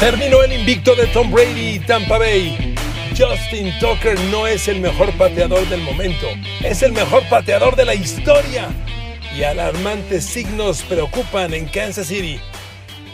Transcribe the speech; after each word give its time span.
Terminó 0.00 0.42
el 0.42 0.54
invicto 0.54 0.94
de 0.94 1.06
Tom 1.08 1.30
Brady 1.30 1.74
y 1.74 1.78
Tampa 1.78 2.16
Bay. 2.16 2.74
Justin 3.10 3.70
Tucker 3.80 4.18
no 4.30 4.46
es 4.46 4.66
el 4.66 4.80
mejor 4.80 5.12
pateador 5.18 5.68
del 5.68 5.82
momento, 5.82 6.26
es 6.64 6.82
el 6.82 6.92
mejor 6.92 7.22
pateador 7.28 7.76
de 7.76 7.84
la 7.84 7.94
historia. 7.94 8.70
Y 9.36 9.42
alarmantes 9.42 10.24
signos 10.24 10.84
preocupan 10.84 11.52
en 11.52 11.66
Kansas 11.66 12.06
City. 12.06 12.40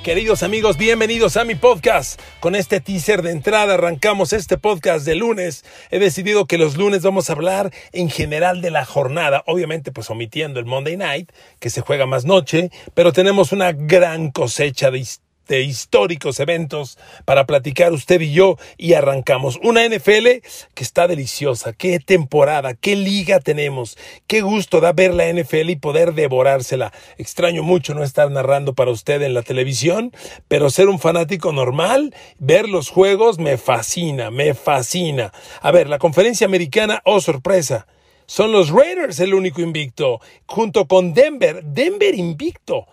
Queridos 0.05 0.45
amigos, 0.45 0.77
bienvenidos 0.77 1.37
a 1.37 1.45
mi 1.45 1.57
podcast. 1.57 2.23
Con 2.39 2.55
este 2.55 2.81
teaser 2.81 3.23
de 3.23 3.33
entrada 3.33 3.75
arrancamos 3.75 4.33
este 4.33 4.57
podcast 4.57 5.05
de 5.05 5.17
lunes. 5.17 5.65
He 5.91 5.99
decidido 5.99 6.47
que 6.47 6.57
los 6.57 6.77
lunes 6.77 7.03
vamos 7.03 7.29
a 7.29 7.33
hablar 7.33 7.73
en 7.91 8.11
general 8.11 8.61
de 8.63 8.71
la 8.71 8.85
jornada, 8.85 9.43
obviamente 9.47 9.91
pues 9.91 10.09
omitiendo 10.09 10.61
el 10.61 10.67
Monday 10.67 10.97
Night, 10.97 11.33
que 11.59 11.69
se 11.69 11.81
juega 11.81 12.07
más 12.07 12.25
noche, 12.25 12.71
pero 12.95 13.13
tenemos 13.13 13.51
una 13.51 13.73
gran 13.73 14.31
cosecha 14.31 14.93
de 14.93 15.01
historias 15.01 15.26
de 15.47 15.63
históricos 15.63 16.41
eventos 16.41 16.99
para 17.25 17.47
platicar 17.47 17.93
usted 17.93 18.21
y 18.21 18.33
yo 18.33 18.57
y 18.77 18.95
arrancamos. 18.95 19.59
Una 19.63 19.87
NFL 19.87 20.43
que 20.75 20.83
está 20.83 21.09
deliciosa, 21.09 21.73
qué 21.73 21.99
temporada, 22.01 22.75
qué 22.75 22.97
liga 22.97 23.41
tenemos, 23.41 23.97
qué 24.27 24.41
gusto 24.41 24.81
da 24.81 24.93
ver 24.93 25.15
la 25.15 25.33
NFL 25.33 25.71
y 25.71 25.77
poder 25.77 26.15
devorársela. 26.15 26.93
Extraño 27.19 27.63
mucho 27.63 27.95
no 27.95 28.03
estar 28.03 28.31
narrando 28.31 28.75
para 28.75 28.91
usted 28.91 29.23
en 29.23 29.35
la 29.35 29.43
televisión, 29.43 30.13
pero 30.49 30.71
ser 30.71 30.89
un 30.89 30.99
fanático 30.99 31.53
normal, 31.53 32.15
ver 32.39 32.69
los 32.69 32.89
juegos 32.89 33.39
me 33.39 33.59
fascina, 33.59 34.31
me 34.31 34.55
fascina. 34.55 35.33
A 35.61 35.71
ver, 35.71 35.89
la 35.89 35.99
conferencia 35.99 36.47
americana, 36.47 37.01
oh 37.05 37.21
sorpresa. 37.21 37.87
Son 38.27 38.51
los 38.51 38.71
Raiders 38.71 39.21
el 39.21 39.35
único 39.35 39.61
invicto, 39.61 40.21
junto 40.47 40.87
con 40.87 41.15
Denver, 41.15 41.63
Denver 41.63 42.13
invicto. 42.15 42.87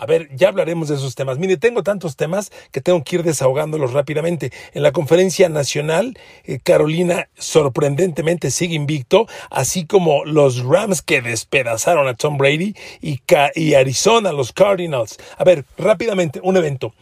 A 0.00 0.06
ver, 0.06 0.34
ya 0.34 0.48
hablaremos 0.48 0.88
de 0.88 0.94
esos 0.94 1.14
temas. 1.14 1.36
Mire, 1.36 1.58
tengo 1.58 1.82
tantos 1.82 2.16
temas 2.16 2.50
que 2.72 2.80
tengo 2.80 3.04
que 3.04 3.16
ir 3.16 3.22
desahogándolos 3.22 3.92
rápidamente. 3.92 4.50
En 4.72 4.82
la 4.82 4.92
conferencia 4.92 5.50
nacional, 5.50 6.18
eh, 6.44 6.58
Carolina 6.58 7.28
sorprendentemente 7.36 8.50
sigue 8.50 8.74
invicto, 8.74 9.26
así 9.50 9.84
como 9.84 10.24
los 10.24 10.64
Rams 10.64 11.02
que 11.02 11.20
despedazaron 11.20 12.08
a 12.08 12.14
Tom 12.14 12.38
Brady 12.38 12.74
y, 13.02 13.20
y 13.54 13.74
Arizona, 13.74 14.32
los 14.32 14.52
Cardinals. 14.52 15.18
A 15.36 15.44
ver, 15.44 15.66
rápidamente, 15.76 16.40
un 16.42 16.56
evento. 16.56 16.94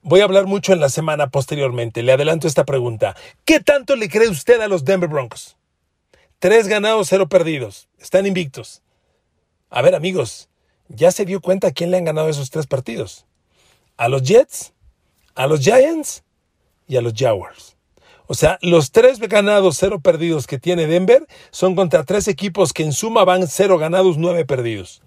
Voy 0.00 0.20
a 0.20 0.24
hablar 0.24 0.46
mucho 0.46 0.72
en 0.72 0.80
la 0.80 0.88
semana 0.88 1.28
posteriormente. 1.28 2.02
Le 2.02 2.12
adelanto 2.12 2.48
esta 2.48 2.64
pregunta. 2.64 3.14
¿Qué 3.44 3.60
tanto 3.60 3.94
le 3.94 4.08
cree 4.08 4.30
usted 4.30 4.62
a 4.62 4.68
los 4.68 4.86
Denver 4.86 5.10
Broncos? 5.10 5.58
Tres 6.38 6.66
ganados, 6.66 7.08
cero 7.10 7.28
perdidos. 7.28 7.90
Están 7.98 8.24
invictos. 8.24 8.80
A 9.68 9.82
ver, 9.82 9.94
amigos, 9.94 10.48
ya 10.88 11.10
se 11.10 11.24
dio 11.24 11.40
cuenta 11.40 11.68
a 11.68 11.72
quién 11.72 11.90
le 11.90 11.96
han 11.96 12.04
ganado 12.04 12.28
esos 12.28 12.50
tres 12.50 12.66
partidos. 12.66 13.26
A 13.96 14.08
los 14.08 14.22
Jets, 14.22 14.72
a 15.34 15.46
los 15.46 15.60
Giants 15.60 16.22
y 16.86 16.96
a 16.96 17.02
los 17.02 17.12
Jaguars. 17.14 17.76
O 18.26 18.34
sea, 18.34 18.58
los 18.60 18.90
tres 18.90 19.20
ganados, 19.20 19.76
cero 19.78 20.00
perdidos 20.00 20.46
que 20.46 20.58
tiene 20.58 20.86
Denver 20.86 21.26
son 21.50 21.76
contra 21.76 22.04
tres 22.04 22.26
equipos 22.26 22.72
que 22.72 22.82
en 22.82 22.92
suma 22.92 23.24
van 23.24 23.46
cero 23.46 23.78
ganados, 23.78 24.18
nueve 24.18 24.44
perdidos. 24.44 25.02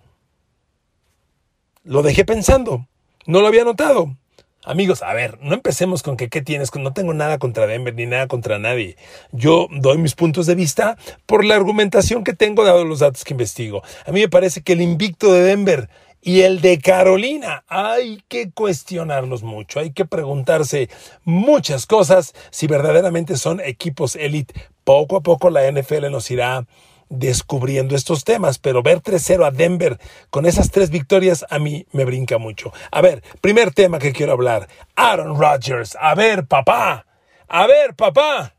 Lo 1.83 2.01
dejé 2.01 2.23
pensando. 2.23 2.87
No 3.25 3.41
lo 3.41 3.47
había 3.47 3.65
notado. 3.65 4.15
Amigos, 4.65 5.01
a 5.03 5.13
ver, 5.13 5.39
no 5.41 5.53
empecemos 5.53 6.03
con 6.03 6.17
que 6.17 6.27
qué 6.27 6.41
tienes, 6.41 6.69
no 6.75 6.91
tengo 6.91 7.13
nada 7.13 7.37
contra 7.37 7.65
Denver 7.65 7.95
ni 7.95 8.05
nada 8.05 8.27
contra 8.27 8.59
nadie. 8.59 8.97
Yo 9.31 9.67
doy 9.71 9.97
mis 9.97 10.15
puntos 10.15 10.47
de 10.47 10.55
vista 10.55 10.97
por 11.25 11.45
la 11.45 11.55
argumentación 11.55 12.25
que 12.25 12.33
tengo 12.33 12.65
dado 12.65 12.83
los 12.83 12.99
datos 12.99 13.23
que 13.23 13.33
investigo. 13.33 13.83
A 14.05 14.11
mí 14.11 14.19
me 14.19 14.27
parece 14.27 14.61
que 14.61 14.73
el 14.73 14.81
invicto 14.81 15.31
de 15.31 15.43
Denver 15.43 15.89
y 16.21 16.41
el 16.41 16.59
de 16.59 16.79
Carolina 16.79 17.63
hay 17.69 18.21
que 18.27 18.51
cuestionarlos 18.51 19.43
mucho, 19.43 19.79
hay 19.79 19.93
que 19.93 20.03
preguntarse 20.03 20.89
muchas 21.23 21.85
cosas 21.85 22.33
si 22.49 22.67
verdaderamente 22.67 23.37
son 23.37 23.61
equipos 23.61 24.17
elite. 24.17 24.53
Poco 24.83 25.15
a 25.15 25.21
poco 25.21 25.49
la 25.49 25.71
NFL 25.71 26.11
nos 26.11 26.29
irá 26.31 26.65
descubriendo 27.09 27.95
estos 27.95 28.23
temas, 28.23 28.59
pero 28.59 28.83
ver 28.83 29.01
3-0 29.01 29.45
a 29.45 29.51
Denver 29.51 29.99
con 30.29 30.45
esas 30.45 30.71
tres 30.71 30.89
victorias 30.89 31.45
a 31.49 31.59
mí 31.59 31.85
me 31.91 32.05
brinca 32.05 32.37
mucho. 32.37 32.71
A 32.91 33.01
ver, 33.01 33.23
primer 33.41 33.73
tema 33.73 33.99
que 33.99 34.13
quiero 34.13 34.33
hablar, 34.33 34.67
Aaron 34.95 35.39
Rodgers. 35.39 35.97
A 35.99 36.15
ver, 36.15 36.45
papá, 36.45 37.05
a 37.47 37.67
ver, 37.67 37.95
papá. 37.95 38.53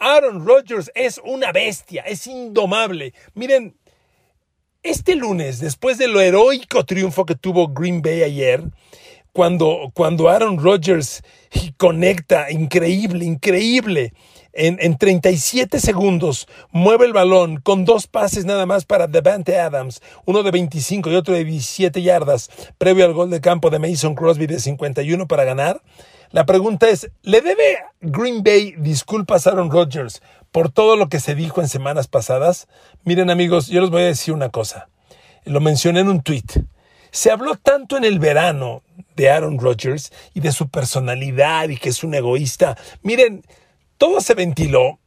Aaron 0.00 0.46
Rodgers 0.46 0.90
es 0.94 1.20
una 1.24 1.50
bestia, 1.50 2.02
es 2.02 2.26
indomable. 2.26 3.14
Miren, 3.34 3.76
este 4.82 5.16
lunes, 5.16 5.58
después 5.58 5.98
de 5.98 6.06
lo 6.06 6.20
heroico 6.20 6.84
triunfo 6.84 7.26
que 7.26 7.34
tuvo 7.34 7.68
Green 7.68 8.00
Bay 8.00 8.22
ayer, 8.22 8.62
cuando, 9.32 9.90
cuando 9.94 10.28
Aaron 10.28 10.58
Rodgers 10.58 11.22
conecta, 11.76 12.50
increíble, 12.50 13.24
increíble, 13.24 14.12
en, 14.58 14.98
37 14.98 15.78
segundos 15.78 16.48
mueve 16.72 17.06
el 17.06 17.12
balón 17.12 17.58
con 17.60 17.84
dos 17.84 18.08
pases 18.08 18.44
nada 18.44 18.66
más 18.66 18.84
para 18.84 19.06
Devante 19.06 19.58
Adams, 19.58 20.02
uno 20.24 20.42
de 20.42 20.50
25 20.50 21.10
y 21.10 21.14
otro 21.14 21.34
de 21.34 21.44
17 21.44 22.02
yardas, 22.02 22.50
previo 22.76 23.04
al 23.04 23.12
gol 23.12 23.30
de 23.30 23.40
campo 23.40 23.70
de 23.70 23.78
Mason 23.78 24.16
Crosby 24.16 24.46
de 24.46 24.58
51 24.58 25.28
para 25.28 25.44
ganar. 25.44 25.80
La 26.30 26.44
pregunta 26.44 26.88
es, 26.88 27.10
¿le 27.22 27.40
debe 27.40 27.78
Green 28.00 28.42
Bay 28.42 28.74
disculpas 28.76 29.46
a 29.46 29.50
Aaron 29.50 29.70
Rodgers 29.70 30.20
por 30.50 30.70
todo 30.70 30.96
lo 30.96 31.08
que 31.08 31.20
se 31.20 31.34
dijo 31.34 31.60
en 31.60 31.68
semanas 31.68 32.08
pasadas? 32.08 32.66
Miren 33.04 33.30
amigos, 33.30 33.68
yo 33.68 33.80
les 33.80 33.90
voy 33.90 34.02
a 34.02 34.06
decir 34.06 34.34
una 34.34 34.50
cosa. 34.50 34.88
Lo 35.44 35.60
mencioné 35.60 36.00
en 36.00 36.08
un 36.08 36.20
tweet. 36.20 36.44
Se 37.10 37.30
habló 37.30 37.54
tanto 37.54 37.96
en 37.96 38.04
el 38.04 38.18
verano 38.18 38.82
de 39.16 39.30
Aaron 39.30 39.58
Rodgers 39.58 40.12
y 40.34 40.40
de 40.40 40.52
su 40.52 40.68
personalidad 40.68 41.68
y 41.68 41.76
que 41.76 41.88
es 41.88 42.04
un 42.04 42.14
egoísta. 42.14 42.76
Miren, 43.02 43.42
todo 43.98 44.20
se 44.20 44.34
ventiló 44.34 44.98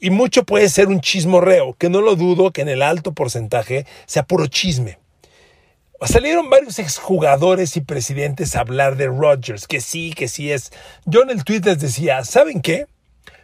y 0.00 0.10
mucho 0.10 0.44
puede 0.44 0.68
ser 0.68 0.88
un 0.88 1.00
chismorreo, 1.00 1.74
que 1.74 1.90
no 1.90 2.00
lo 2.00 2.16
dudo 2.16 2.50
que 2.50 2.62
en 2.62 2.68
el 2.68 2.82
alto 2.82 3.12
porcentaje 3.12 3.86
sea 4.06 4.24
puro 4.24 4.46
chisme. 4.46 4.98
Salieron 6.00 6.48
varios 6.48 6.78
exjugadores 6.78 7.76
y 7.76 7.80
presidentes 7.80 8.54
a 8.54 8.60
hablar 8.60 8.96
de 8.96 9.08
Rodgers, 9.08 9.66
que 9.66 9.80
sí, 9.80 10.12
que 10.12 10.28
sí 10.28 10.52
es. 10.52 10.72
Yo 11.04 11.22
en 11.22 11.30
el 11.30 11.44
tweet 11.44 11.60
les 11.64 11.80
decía, 11.80 12.24
¿saben 12.24 12.60
qué? 12.60 12.86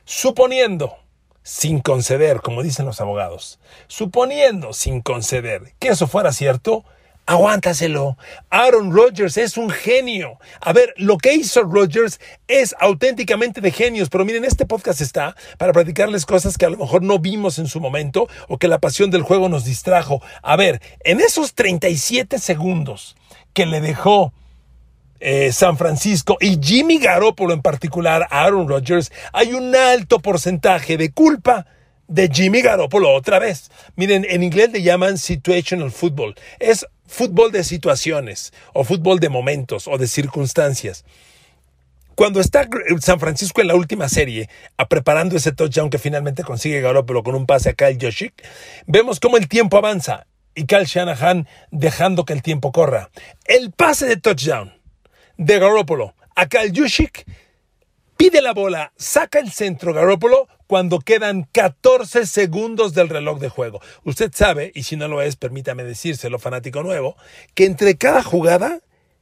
Suponiendo, 0.04 0.96
sin 1.42 1.80
conceder, 1.80 2.40
como 2.40 2.62
dicen 2.62 2.86
los 2.86 3.00
abogados, 3.00 3.58
suponiendo, 3.88 4.72
sin 4.72 5.02
conceder, 5.02 5.74
que 5.80 5.88
eso 5.88 6.06
fuera 6.06 6.32
cierto, 6.32 6.84
Aguántaselo. 7.26 8.18
Aaron 8.50 8.92
Rodgers 8.92 9.38
es 9.38 9.56
un 9.56 9.70
genio. 9.70 10.38
A 10.60 10.74
ver, 10.74 10.92
lo 10.98 11.16
que 11.16 11.32
hizo 11.32 11.62
Rodgers 11.62 12.20
es 12.48 12.74
auténticamente 12.78 13.62
de 13.62 13.70
genios, 13.70 14.10
pero 14.10 14.26
miren, 14.26 14.44
este 14.44 14.66
podcast 14.66 15.00
está 15.00 15.34
para 15.56 15.72
platicarles 15.72 16.26
cosas 16.26 16.58
que 16.58 16.66
a 16.66 16.70
lo 16.70 16.76
mejor 16.76 17.02
no 17.02 17.18
vimos 17.18 17.58
en 17.58 17.66
su 17.66 17.80
momento 17.80 18.28
o 18.48 18.58
que 18.58 18.68
la 18.68 18.78
pasión 18.78 19.10
del 19.10 19.22
juego 19.22 19.48
nos 19.48 19.64
distrajo. 19.64 20.20
A 20.42 20.56
ver, 20.56 20.82
en 21.00 21.20
esos 21.20 21.54
37 21.54 22.38
segundos 22.38 23.16
que 23.54 23.64
le 23.64 23.80
dejó 23.80 24.34
eh, 25.20 25.52
San 25.52 25.78
Francisco 25.78 26.36
y 26.40 26.58
Jimmy 26.62 26.98
Garoppolo 26.98 27.54
en 27.54 27.62
particular 27.62 28.28
a 28.30 28.44
Aaron 28.44 28.68
Rodgers, 28.68 29.10
hay 29.32 29.54
un 29.54 29.74
alto 29.74 30.18
porcentaje 30.18 30.98
de 30.98 31.10
culpa 31.10 31.66
de 32.06 32.28
Jimmy 32.28 32.60
Garoppolo 32.60 33.14
otra 33.14 33.38
vez. 33.38 33.70
Miren, 33.96 34.26
en 34.28 34.42
inglés 34.42 34.70
le 34.72 34.82
llaman 34.82 35.16
situational 35.16 35.90
football. 35.90 36.34
Es 36.58 36.86
fútbol 37.06 37.52
de 37.52 37.64
situaciones 37.64 38.52
o 38.72 38.84
fútbol 38.84 39.20
de 39.20 39.28
momentos 39.28 39.88
o 39.88 39.98
de 39.98 40.08
circunstancias. 40.08 41.04
Cuando 42.14 42.40
está 42.40 42.68
San 43.00 43.18
Francisco 43.18 43.60
en 43.60 43.66
la 43.66 43.74
última 43.74 44.08
serie, 44.08 44.48
a 44.76 44.86
preparando 44.86 45.36
ese 45.36 45.50
touchdown 45.50 45.90
que 45.90 45.98
finalmente 45.98 46.44
consigue 46.44 46.80
Garoppolo 46.80 47.24
con 47.24 47.34
un 47.34 47.44
pase 47.44 47.70
a 47.70 47.72
Kyle 47.74 47.98
Yoshik, 47.98 48.34
vemos 48.86 49.18
cómo 49.18 49.36
el 49.36 49.48
tiempo 49.48 49.78
avanza 49.78 50.26
y 50.54 50.66
Kyle 50.66 50.84
Shanahan 50.84 51.48
dejando 51.72 52.24
que 52.24 52.32
el 52.32 52.42
tiempo 52.42 52.70
corra. 52.70 53.10
El 53.46 53.72
pase 53.72 54.06
de 54.06 54.16
touchdown 54.16 54.72
de 55.36 55.58
Garoppolo 55.58 56.14
a 56.36 56.46
Kyle 56.46 56.72
Yoshik 56.72 57.24
pide 58.16 58.40
la 58.40 58.52
bola, 58.52 58.92
saca 58.96 59.40
el 59.40 59.50
centro 59.50 59.92
Garoppolo 59.92 60.46
cuando 60.74 60.98
quedan 60.98 61.46
14 61.52 62.26
segundos 62.26 62.94
del 62.94 63.08
reloj 63.08 63.38
de 63.38 63.48
juego. 63.48 63.80
Usted 64.02 64.32
sabe, 64.34 64.72
y 64.74 64.82
si 64.82 64.96
no 64.96 65.06
lo 65.06 65.22
es, 65.22 65.36
permítame 65.36 65.84
decírselo, 65.84 66.40
fanático 66.40 66.82
nuevo, 66.82 67.16
que 67.54 67.66
entre 67.66 67.96
cada 67.96 68.24
jugada 68.24 68.80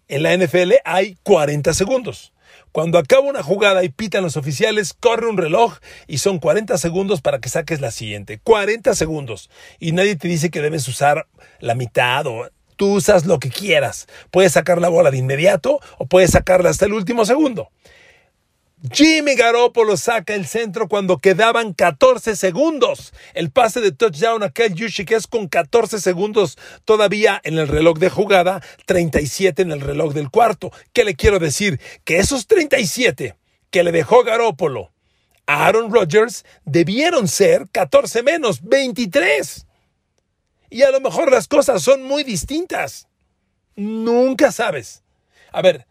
en 0.08 0.22
la 0.22 0.34
NFL 0.34 0.72
hay 0.86 1.18
40 1.24 1.74
segundos. 1.74 2.32
Cuando 2.72 2.96
acaba 2.96 3.28
una 3.28 3.42
jugada 3.42 3.84
y 3.84 3.90
pitan 3.90 4.22
los 4.22 4.38
oficiales, 4.38 4.94
corre 4.98 5.26
un 5.26 5.36
reloj 5.36 5.76
y 6.06 6.16
son 6.16 6.38
40 6.38 6.78
segundos 6.78 7.20
para 7.20 7.38
que 7.38 7.50
saques 7.50 7.82
la 7.82 7.90
siguiente. 7.90 8.40
40 8.42 8.94
segundos. 8.94 9.50
Y 9.78 9.92
nadie 9.92 10.16
te 10.16 10.28
dice 10.28 10.48
que 10.48 10.62
debes 10.62 10.88
usar 10.88 11.26
la 11.60 11.74
mitad 11.74 12.26
o 12.28 12.48
tú 12.76 12.94
usas 12.94 13.26
lo 13.26 13.38
que 13.38 13.50
quieras. 13.50 14.06
Puedes 14.30 14.52
sacar 14.52 14.80
la 14.80 14.88
bola 14.88 15.10
de 15.10 15.18
inmediato 15.18 15.80
o 15.98 16.06
puedes 16.06 16.30
sacarla 16.30 16.70
hasta 16.70 16.86
el 16.86 16.94
último 16.94 17.26
segundo. 17.26 17.68
Jimmy 18.90 19.36
Garoppolo 19.36 19.96
saca 19.96 20.34
el 20.34 20.44
centro 20.44 20.88
cuando 20.88 21.18
quedaban 21.18 21.72
14 21.72 22.34
segundos. 22.34 23.12
El 23.32 23.52
pase 23.52 23.80
de 23.80 23.92
touchdown 23.92 24.42
a 24.42 24.50
Kyle 24.50 24.74
que 24.74 25.14
es 25.14 25.28
con 25.28 25.46
14 25.46 26.00
segundos 26.00 26.58
todavía 26.84 27.40
en 27.44 27.58
el 27.58 27.68
reloj 27.68 27.98
de 27.98 28.10
jugada, 28.10 28.60
37 28.86 29.62
en 29.62 29.70
el 29.70 29.80
reloj 29.80 30.14
del 30.14 30.30
cuarto. 30.30 30.72
¿Qué 30.92 31.04
le 31.04 31.14
quiero 31.14 31.38
decir? 31.38 31.80
Que 32.04 32.18
esos 32.18 32.48
37 32.48 33.36
que 33.70 33.84
le 33.84 33.92
dejó 33.92 34.24
Garoppolo 34.24 34.90
a 35.46 35.66
Aaron 35.66 35.92
Rodgers 35.92 36.44
debieron 36.64 37.28
ser 37.28 37.68
14 37.70 38.24
menos, 38.24 38.62
23. 38.62 39.66
Y 40.70 40.82
a 40.82 40.90
lo 40.90 41.00
mejor 41.00 41.30
las 41.30 41.46
cosas 41.46 41.82
son 41.82 42.02
muy 42.02 42.24
distintas. 42.24 43.06
Nunca 43.76 44.50
sabes. 44.50 45.04
A 45.52 45.62
ver, 45.62 45.86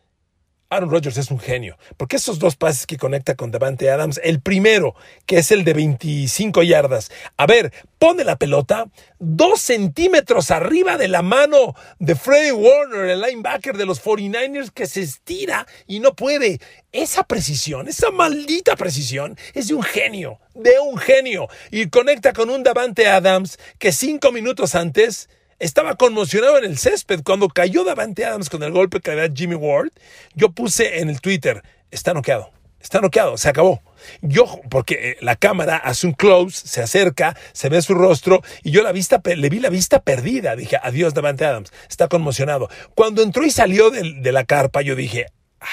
Aaron 0.72 0.90
Rodgers 0.90 1.18
es 1.18 1.30
un 1.32 1.40
genio, 1.40 1.78
porque 1.98 2.16
esos 2.16 2.40
dos 2.40 2.56
pases 2.56 2.88
que 2.88 2.96
conecta 2.96 3.36
con 3.36 3.52
Davante 3.52 3.92
Adams, 3.92 4.22
el 4.24 4.40
primero, 4.40 4.96
que 5.26 5.38
es 5.38 5.52
el 5.52 5.66
de 5.66 5.74
25 5.74 6.64
yardas, 6.64 7.12
a 7.36 7.46
ver, 7.46 7.74
pone 8.00 8.24
la 8.24 8.38
pelota 8.38 8.86
dos 9.20 9.60
centímetros 9.60 10.50
arriba 10.50 10.98
de 10.98 11.10
la 11.10 11.24
mano 11.24 11.76
de 12.00 12.16
Freddie 12.16 12.54
Warner, 12.54 13.10
el 13.10 13.22
linebacker 13.22 13.76
de 13.76 13.86
los 13.86 14.02
49ers, 14.02 14.72
que 14.72 14.86
se 14.88 15.02
estira 15.02 15.68
y 15.88 16.00
no 16.00 16.16
puede. 16.16 16.60
Esa 16.94 17.24
precisión, 17.24 17.90
esa 17.90 18.10
maldita 18.10 18.78
precisión, 18.78 19.38
es 19.54 19.68
de 19.68 19.74
un 19.74 19.84
genio, 19.84 20.40
de 20.54 20.80
un 20.80 20.98
genio, 20.98 21.50
y 21.70 21.90
conecta 21.90 22.32
con 22.32 22.50
un 22.50 22.64
Davante 22.64 23.10
Adams 23.10 23.60
que 23.78 23.92
cinco 23.92 24.32
minutos 24.32 24.74
antes 24.76 25.28
estaba 25.62 25.96
conmocionado 25.96 26.58
en 26.58 26.66
el 26.66 26.78
césped. 26.78 27.22
Cuando 27.24 27.48
cayó 27.48 27.84
Davante 27.84 28.26
Adams 28.26 28.50
con 28.50 28.64
el 28.64 28.72
golpe 28.72 29.00
que 29.00 29.16
le 29.16 29.28
da 29.28 29.34
Jimmy 29.34 29.56
Ward, 29.56 29.92
yo 30.34 30.52
puse 30.52 31.00
en 31.00 31.10
el 31.10 31.22
Twitter, 31.22 31.64
está 31.92 32.14
noqueado, 32.14 32.52
está 32.80 33.00
noqueado, 33.00 33.38
se 33.38 33.48
acabó. 33.48 33.82
Yo, 34.22 34.46
porque 34.70 35.12
eh, 35.12 35.18
la 35.22 35.36
cámara 35.36 35.78
hace 35.78 36.08
un 36.08 36.14
close, 36.14 36.68
se 36.68 36.82
acerca, 36.82 37.38
se 37.54 37.70
ve 37.70 37.82
su 37.84 37.94
rostro 37.94 38.42
y 38.64 38.72
yo 38.72 38.82
la 38.82 38.92
vista, 38.92 39.22
le 39.24 39.50
vi 39.50 39.60
la 39.60 39.70
vista 39.70 40.02
perdida. 40.02 40.56
Dije, 40.56 40.78
adiós 40.82 41.14
Davante 41.14 41.46
Adams, 41.46 41.72
está 41.88 42.08
conmocionado. 42.08 42.68
Cuando 42.96 43.22
entró 43.22 43.46
y 43.46 43.52
salió 43.52 43.92
de, 43.92 44.32
la 44.32 44.46
carpa, 44.46 44.82
yo 44.82 44.96
dije, 44.96 45.28
ah, 45.60 45.68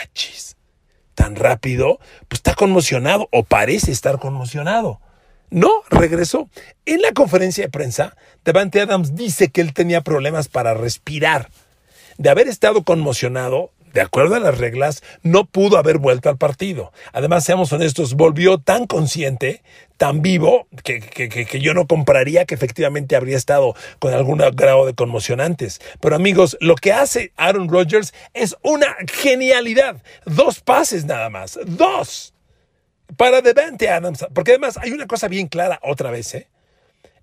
tan 1.14 1.35
rápido, 1.35 1.99
pues 2.29 2.40
está 2.40 2.55
conmocionado 2.55 3.29
o 3.32 3.43
parece 3.43 3.90
estar 3.90 4.19
conmocionado. 4.19 5.00
No, 5.50 5.70
regresó. 5.90 6.48
En 6.84 7.00
la 7.00 7.12
conferencia 7.12 7.64
de 7.64 7.70
prensa, 7.70 8.16
Devante 8.44 8.80
Adams 8.80 9.14
dice 9.14 9.48
que 9.48 9.60
él 9.60 9.72
tenía 9.72 10.02
problemas 10.02 10.48
para 10.48 10.74
respirar. 10.74 11.50
De 12.18 12.30
haber 12.30 12.48
estado 12.48 12.82
conmocionado, 12.82 13.70
de 13.92 14.00
acuerdo 14.00 14.34
a 14.34 14.40
las 14.40 14.58
reglas, 14.58 15.02
no 15.22 15.46
pudo 15.46 15.78
haber 15.78 15.98
vuelto 15.98 16.28
al 16.28 16.36
partido. 16.36 16.92
Además, 17.12 17.44
seamos 17.44 17.72
honestos, 17.72 18.14
volvió 18.14 18.58
tan 18.58 18.86
consciente, 18.86 19.62
tan 19.96 20.20
vivo, 20.20 20.66
que, 20.84 21.00
que, 21.00 21.60
yo 21.60 21.74
no 21.74 21.86
compraría 21.86 22.44
que 22.44 22.54
efectivamente 22.54 23.16
habría 23.16 23.36
estado 23.36 23.74
con 23.98 24.12
algún 24.12 24.38
grado 24.54 24.86
de 24.86 24.94
conmoción 24.94 25.40
antes. 25.40 25.80
Pero 26.00 26.16
amigos, 26.16 26.56
lo 26.60 26.74
que 26.74 26.92
hace 26.92 27.32
Aaron 27.36 27.68
Rodgers 27.68 28.12
es 28.34 28.56
una 28.62 28.96
genialidad. 29.10 30.02
Dos 30.26 30.60
pases 30.60 31.04
nada 31.04 31.30
más. 31.30 31.58
Dos 31.64 32.34
para 33.16 33.40
Devante 33.40 33.88
Adams, 33.88 34.26
porque 34.34 34.52
además 34.52 34.76
hay 34.76 34.93
una 34.93 35.06
cosa 35.06 35.28
bien 35.28 35.49
clara 35.49 35.81
otra 35.82 36.10
vez, 36.10 36.34
¿eh? 36.34 36.49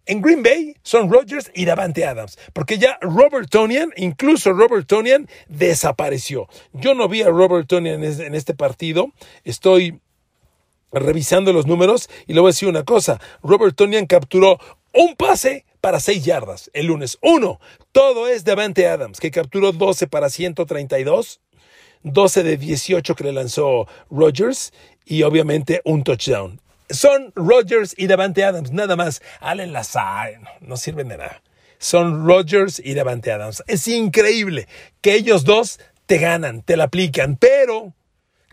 En 0.07 0.21
Green 0.21 0.43
Bay 0.43 0.75
son 0.83 1.11
Rodgers 1.11 1.51
y 1.55 1.65
Davante 1.65 2.05
Adams, 2.05 2.37
porque 2.53 2.77
ya 2.77 2.99
Robert 3.01 3.49
Tonian, 3.49 3.91
incluso 3.97 4.53
Robert 4.53 4.85
Tonian, 4.85 5.27
desapareció. 5.47 6.47
Yo 6.73 6.93
no 6.93 7.07
vi 7.07 7.23
a 7.23 7.29
Robert 7.29 7.67
Tonian 7.67 8.03
en 8.03 8.35
este 8.35 8.53
partido, 8.53 9.11
estoy 9.43 9.99
revisando 10.91 11.53
los 11.53 11.65
números 11.65 12.09
y 12.27 12.33
le 12.33 12.39
voy 12.39 12.49
a 12.49 12.51
decir 12.51 12.69
una 12.69 12.83
cosa, 12.83 13.19
Robert 13.41 13.75
Tonian 13.75 14.05
capturó 14.05 14.59
un 14.93 15.15
pase 15.15 15.65
para 15.81 15.99
6 15.99 16.23
yardas 16.23 16.71
el 16.73 16.87
lunes. 16.87 17.17
Uno, 17.21 17.59
todo 17.91 18.27
es 18.27 18.43
Davante 18.43 18.87
Adams, 18.87 19.19
que 19.19 19.31
capturó 19.31 19.71
12 19.71 20.07
para 20.07 20.29
132, 20.29 21.41
12 22.05 22.43
de 22.43 22.57
18 22.57 23.15
que 23.15 23.23
le 23.23 23.33
lanzó 23.33 23.87
Rodgers 24.09 24.71
y 25.05 25.23
obviamente 25.23 25.81
un 25.83 26.03
touchdown. 26.03 26.61
Son 26.89 27.33
Rodgers 27.35 27.95
y 27.97 28.05
Davante 28.05 28.43
Adams, 28.43 28.71
nada 28.71 28.95
más. 28.95 29.21
Allen 29.39 29.73
Lazar, 29.73 30.39
no, 30.61 30.77
sirven 30.77 31.07
de 31.07 31.17
nada. 31.17 31.41
Son 31.79 32.27
Rodgers 32.27 32.79
y 32.83 32.93
Davante 32.93 33.31
Adams. 33.31 33.63
Es 33.67 33.87
increíble 33.87 34.67
que 35.01 35.15
ellos 35.15 35.45
dos 35.45 35.79
te 36.05 36.19
ganan, 36.19 36.61
te 36.61 36.77
la 36.77 36.85
aplican, 36.85 37.37
pero 37.37 37.93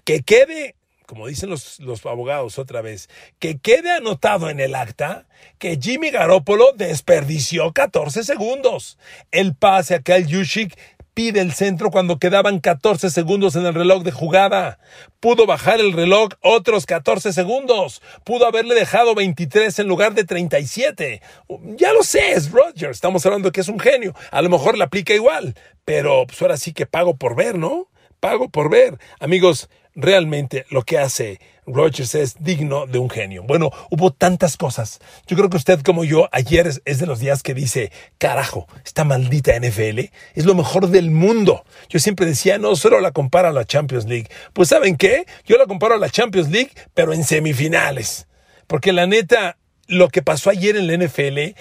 que 0.04 0.22
quede, 0.22 0.74
como 1.04 1.26
dicen 1.26 1.50
los, 1.50 1.78
los 1.80 2.04
abogados 2.06 2.58
otra 2.58 2.80
vez, 2.80 3.10
que 3.38 3.58
quede 3.58 3.90
anotado 3.92 4.48
en 4.48 4.60
el 4.60 4.74
acta 4.74 5.26
que 5.58 5.78
Jimmy 5.80 6.10
Garoppolo 6.10 6.72
desperdició 6.72 7.72
14 7.72 8.24
segundos. 8.24 8.98
El 9.30 9.54
pase 9.54 9.94
a 9.94 10.00
Kyle 10.00 10.26
Yushik 10.26 10.78
pide 11.14 11.40
el 11.40 11.52
centro 11.52 11.90
cuando 11.90 12.18
quedaban 12.18 12.60
14 12.60 13.10
segundos 13.10 13.56
en 13.56 13.66
el 13.66 13.74
reloj 13.74 14.02
de 14.02 14.12
jugada. 14.12 14.78
Pudo 15.20 15.46
bajar 15.46 15.80
el 15.80 15.92
reloj 15.92 16.30
otros 16.40 16.86
14 16.86 17.32
segundos. 17.32 18.02
Pudo 18.24 18.46
haberle 18.46 18.74
dejado 18.74 19.14
23 19.14 19.78
en 19.78 19.88
lugar 19.88 20.14
de 20.14 20.24
37. 20.24 21.22
Ya 21.76 21.92
lo 21.92 22.02
sé, 22.02 22.32
es 22.32 22.50
Roger. 22.50 22.90
Estamos 22.90 23.24
hablando 23.26 23.48
de 23.48 23.52
que 23.52 23.60
es 23.60 23.68
un 23.68 23.80
genio. 23.80 24.14
A 24.30 24.42
lo 24.42 24.48
mejor 24.48 24.78
le 24.78 24.84
aplica 24.84 25.14
igual. 25.14 25.54
Pero 25.84 26.26
pues 26.26 26.40
ahora 26.42 26.56
sí 26.56 26.72
que 26.72 26.86
pago 26.86 27.16
por 27.16 27.36
ver, 27.36 27.58
¿no? 27.58 27.88
Pago 28.20 28.48
por 28.48 28.70
ver. 28.70 28.98
Amigos, 29.20 29.68
realmente 29.94 30.64
lo 30.70 30.82
que 30.82 30.98
hace 30.98 31.40
Rogers 31.66 32.14
es 32.14 32.36
digno 32.42 32.86
de 32.86 32.98
un 32.98 33.08
genio. 33.08 33.44
Bueno, 33.44 33.70
hubo 33.90 34.12
tantas 34.12 34.56
cosas. 34.56 34.98
Yo 35.26 35.36
creo 35.36 35.48
que 35.48 35.56
usted 35.56 35.80
como 35.82 36.04
yo 36.04 36.28
ayer 36.32 36.66
es, 36.84 36.98
de 36.98 37.06
los 37.06 37.20
días 37.20 37.42
que 37.42 37.54
dice, 37.54 37.92
carajo, 38.18 38.66
esta 38.84 39.04
maldita 39.04 39.58
NFL 39.58 40.10
es 40.34 40.44
lo 40.44 40.54
mejor 40.54 40.88
del 40.88 41.10
mundo. 41.10 41.64
Yo 41.88 42.00
siempre 42.00 42.26
decía, 42.26 42.58
no 42.58 42.74
solo 42.74 43.00
la 43.00 43.12
comparo 43.12 43.48
a 43.48 43.52
la 43.52 43.64
Champions 43.64 44.06
League. 44.06 44.28
Pues 44.52 44.68
¿saben 44.70 44.96
qué? 44.96 45.26
Yo 45.44 45.56
la 45.56 45.66
comparo 45.66 45.94
a 45.94 45.98
la 45.98 46.10
Champions 46.10 46.50
League, 46.50 46.72
pero 46.94 47.12
en 47.12 47.22
semifinales. 47.22 48.26
Porque 48.66 48.92
la 48.92 49.06
neta, 49.06 49.56
lo 49.86 50.08
que 50.08 50.22
pasó 50.22 50.50
ayer 50.50 50.76
en 50.76 50.88
la 50.88 50.96
NFL, 50.96 51.38
eh, 51.38 51.54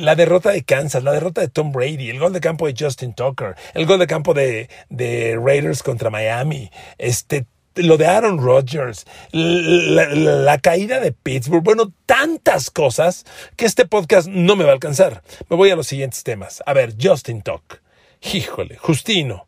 la 0.00 0.14
derrota 0.16 0.50
de 0.50 0.64
Kansas, 0.64 1.02
la 1.02 1.12
derrota 1.12 1.40
de 1.40 1.48
Tom 1.48 1.72
Brady, 1.72 2.10
el 2.10 2.18
gol 2.18 2.32
de 2.32 2.40
campo 2.40 2.66
de 2.66 2.74
Justin 2.78 3.14
Tucker, 3.14 3.54
el 3.72 3.86
gol 3.86 4.00
de 4.00 4.06
campo 4.06 4.34
de, 4.34 4.68
de 4.90 5.38
Raiders 5.42 5.82
contra 5.82 6.10
Miami, 6.10 6.70
este, 6.98 7.46
lo 7.76 7.96
de 7.96 8.06
Aaron 8.06 8.38
Rodgers, 8.38 9.06
la, 9.32 10.58
caída 10.58 11.00
de 11.00 11.12
Pittsburgh, 11.12 11.62
bueno, 11.62 11.92
tantas 12.06 12.70
cosas 12.70 13.24
que 13.56 13.66
este 13.66 13.86
podcast 13.86 14.28
no 14.28 14.56
me 14.56 14.64
va 14.64 14.70
a 14.70 14.74
alcanzar. 14.74 15.22
Me 15.48 15.56
voy 15.56 15.70
a 15.70 15.76
los 15.76 15.86
siguientes 15.86 16.22
temas. 16.22 16.62
A 16.66 16.72
ver, 16.72 16.94
Justin 17.00 17.42
Talk. 17.42 17.80
Híjole, 18.32 18.76
Justino. 18.76 19.45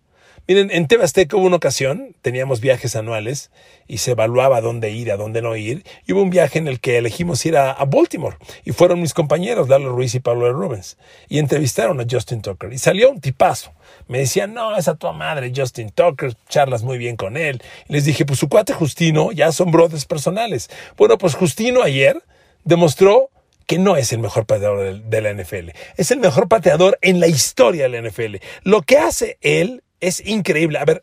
Miren, 0.51 0.71
en 0.71 0.89
Tebasteca 0.89 1.37
hubo 1.37 1.45
una 1.45 1.57
ocasión, 1.57 2.17
teníamos 2.23 2.63
viajes 2.63 2.97
anuales 2.97 3.51
y 3.87 3.99
se 3.99 4.13
evaluaba 4.13 4.63
dónde 4.63 4.91
ir, 4.91 5.13
a 5.13 5.19
dónde 5.19 5.43
no 5.43 5.55
ir. 5.57 5.85
Y 6.07 6.15
hubo 6.15 6.23
un 6.23 6.31
viaje 6.31 6.59
en 6.59 6.69
el 6.69 6.81
que 6.81 6.97
elegimos 6.97 7.45
ir 7.45 7.59
a, 7.59 7.75
Baltimore 7.85 8.39
y 8.65 8.73
fueron 8.73 9.03
mis 9.03 9.13
compañeros, 9.13 9.69
Lalo 9.69 9.91
Ruiz 9.91 10.15
y 10.15 10.21
Pablo 10.21 10.51
Rubens, 10.51 10.97
y 11.29 11.39
entrevistaron 11.39 12.01
a 12.01 12.07
Justin 12.11 12.41
Tucker. 12.41 12.73
Y 12.73 12.79
salió 12.79 13.11
un 13.11 13.21
tipazo. 13.21 13.75
Me 14.07 14.21
decían, 14.21 14.55
no, 14.55 14.75
es 14.75 14.89
a 14.89 14.95
tu 14.95 15.13
madre, 15.13 15.53
Justin 15.55 15.91
Tucker, 15.91 16.35
charlas 16.49 16.83
muy 16.83 16.97
bien 16.97 17.17
con 17.17 17.37
él. 17.37 17.63
Les 17.89 18.07
dije, 18.07 18.25
pues 18.25 18.39
su 18.39 18.49
cuate 18.49 18.73
Justino 18.73 19.33
ya 19.33 19.53
son 19.53 19.71
brothers 19.71 20.07
personales. 20.07 20.71
Bueno, 20.97 21.19
pues 21.19 21.35
Justino 21.35 21.83
ayer 21.83 22.23
demostró 22.65 23.29
que 23.67 23.79
no 23.79 23.99
es 23.99 24.15
el 24.15 24.21
mejor 24.21 24.47
pateador 24.47 25.03
de 25.03 25.21
la 25.21 25.35
NFL. 25.35 25.73
Es 25.99 26.11
el 26.11 26.21
mejor 26.21 26.49
pateador 26.49 26.99
en 27.03 27.21
la 27.21 27.27
historia 27.27 27.87
de 27.87 28.01
la 28.01 28.09
NFL. 28.09 28.37
Lo 28.63 28.81
que 28.81 28.97
hace 28.97 29.37
él 29.43 29.83
es 30.01 30.25
increíble. 30.27 30.79
A 30.79 30.85
ver, 30.85 31.03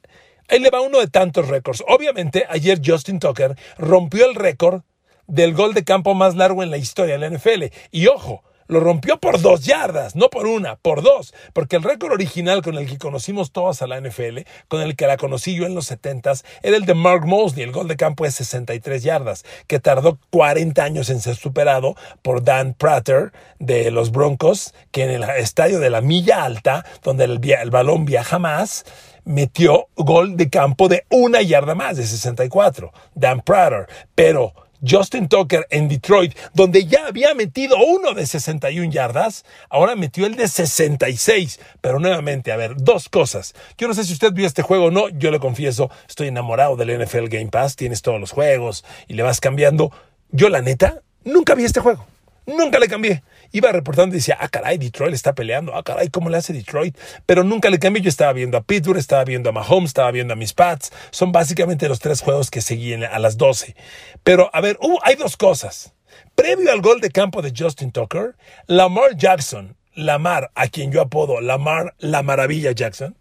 ahí 0.49 0.59
le 0.59 0.69
va 0.69 0.81
uno 0.81 0.99
de 0.99 1.07
tantos 1.07 1.47
récords. 1.47 1.83
Obviamente, 1.87 2.45
ayer 2.49 2.79
Justin 2.83 3.19
Tucker 3.19 3.55
rompió 3.77 4.29
el 4.29 4.35
récord 4.35 4.81
del 5.27 5.53
gol 5.53 5.73
de 5.73 5.83
campo 5.83 6.13
más 6.13 6.35
largo 6.35 6.63
en 6.63 6.71
la 6.71 6.77
historia 6.77 7.17
de 7.17 7.29
la 7.29 7.35
NFL. 7.35 7.65
Y 7.91 8.07
ojo, 8.07 8.43
lo 8.67 8.79
rompió 8.79 9.19
por 9.19 9.41
dos 9.41 9.65
yardas, 9.65 10.15
no 10.15 10.29
por 10.29 10.47
una, 10.47 10.75
por 10.75 11.01
dos, 11.01 11.33
porque 11.53 11.75
el 11.75 11.83
récord 11.83 12.13
original 12.13 12.61
con 12.61 12.77
el 12.77 12.87
que 12.87 12.97
conocimos 12.97 13.51
todos 13.51 13.81
a 13.81 13.87
la 13.87 13.99
NFL, 13.99 14.39
con 14.67 14.81
el 14.81 14.95
que 14.95 15.07
la 15.07 15.17
conocí 15.17 15.55
yo 15.55 15.65
en 15.65 15.75
los 15.75 15.85
70 15.85 16.25
era 16.63 16.77
el 16.77 16.85
de 16.85 16.93
Mark 16.93 17.25
Mosley, 17.25 17.63
el 17.63 17.71
gol 17.71 17.87
de 17.87 17.97
campo 17.97 18.23
de 18.23 18.31
63 18.31 19.03
yardas, 19.03 19.43
que 19.67 19.79
tardó 19.79 20.17
40 20.29 20.83
años 20.83 21.09
en 21.09 21.19
ser 21.19 21.35
superado 21.35 21.95
por 22.21 22.43
Dan 22.43 22.73
Prater 22.73 23.31
de 23.59 23.91
los 23.91 24.11
Broncos, 24.11 24.73
que 24.91 25.03
en 25.03 25.11
el 25.11 25.23
estadio 25.23 25.79
de 25.79 25.89
la 25.89 26.01
Milla 26.01 26.43
Alta, 26.43 26.85
donde 27.03 27.25
el, 27.25 27.39
el 27.43 27.69
balón 27.69 28.05
viaja 28.05 28.39
más, 28.39 28.85
metió 29.25 29.87
gol 29.95 30.37
de 30.37 30.49
campo 30.49 30.87
de 30.87 31.05
una 31.09 31.41
yarda 31.41 31.75
más, 31.75 31.97
de 31.97 32.05
64, 32.05 32.91
Dan 33.13 33.41
Prater, 33.41 33.87
pero 34.13 34.53
Justin 34.87 35.27
Tucker 35.27 35.65
en 35.69 35.87
Detroit, 35.87 36.35
donde 36.53 36.85
ya 36.85 37.07
había 37.07 37.33
metido 37.33 37.77
uno 37.77 38.13
de 38.13 38.25
61 38.25 38.91
yardas, 38.91 39.45
ahora 39.69 39.95
metió 39.95 40.25
el 40.25 40.35
de 40.35 40.47
66. 40.47 41.59
Pero 41.81 41.99
nuevamente, 41.99 42.51
a 42.51 42.57
ver, 42.57 42.75
dos 42.77 43.09
cosas. 43.09 43.53
Yo 43.77 43.87
no 43.87 43.93
sé 43.93 44.03
si 44.03 44.13
usted 44.13 44.33
vio 44.33 44.47
este 44.47 44.61
juego 44.61 44.85
o 44.85 44.91
no, 44.91 45.09
yo 45.09 45.31
le 45.31 45.39
confieso, 45.39 45.89
estoy 46.07 46.27
enamorado 46.27 46.75
del 46.75 47.03
NFL 47.03 47.27
Game 47.27 47.47
Pass, 47.47 47.75
tienes 47.75 48.01
todos 48.01 48.19
los 48.19 48.31
juegos 48.31 48.85
y 49.07 49.13
le 49.13 49.23
vas 49.23 49.39
cambiando. 49.39 49.91
Yo 50.31 50.49
la 50.49 50.61
neta, 50.61 51.01
nunca 51.23 51.55
vi 51.55 51.63
este 51.63 51.79
juego. 51.79 52.05
Nunca 52.45 52.77
le 52.77 52.87
cambié. 52.87 53.23
Iba 53.51 53.71
reportando 53.71 54.15
y 54.15 54.19
decía, 54.19 54.37
ah, 54.39 54.47
caray, 54.47 54.77
Detroit 54.77 55.13
está 55.13 55.33
peleando. 55.33 55.75
Ah, 55.75 55.83
caray, 55.83 56.09
¿cómo 56.09 56.29
le 56.29 56.37
hace 56.37 56.53
Detroit? 56.53 56.97
Pero 57.25 57.43
nunca 57.43 57.69
le 57.69 57.79
cambié. 57.79 58.03
Yo 58.03 58.09
estaba 58.09 58.33
viendo 58.33 58.57
a 58.57 58.61
Pittsburgh, 58.61 58.99
estaba 58.99 59.23
viendo 59.23 59.49
a 59.49 59.51
Mahomes, 59.51 59.89
estaba 59.89 60.11
viendo 60.11 60.33
a 60.33 60.35
mis 60.35 60.53
Pats. 60.53 60.91
Son 61.11 61.31
básicamente 61.31 61.89
los 61.89 61.99
tres 61.99 62.21
juegos 62.21 62.51
que 62.51 62.61
seguían 62.61 63.03
a 63.03 63.17
las 63.17 63.37
12. 63.37 63.75
Pero, 64.23 64.49
a 64.53 64.61
ver, 64.61 64.77
hay 65.03 65.15
dos 65.15 65.37
cosas. 65.37 65.93
Previo 66.35 66.71
al 66.71 66.81
gol 66.81 67.01
de 67.01 67.09
campo 67.09 67.41
de 67.41 67.53
Justin 67.55 67.91
Tucker, 67.91 68.35
Lamar 68.67 69.15
Jackson, 69.17 69.75
Lamar, 69.95 70.51
a 70.55 70.67
quien 70.67 70.91
yo 70.91 71.01
apodo 71.01 71.41
Lamar 71.41 71.95
La 71.97 72.23
Maravilla 72.23 72.71
Jackson, 72.73 73.17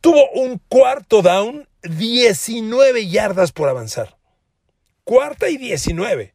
tuvo 0.00 0.30
un 0.32 0.60
cuarto 0.68 1.22
down, 1.22 1.68
19 1.82 3.08
yardas 3.08 3.52
por 3.52 3.68
avanzar. 3.68 4.16
Cuarta 5.04 5.48
y 5.48 5.56
19 5.56 6.34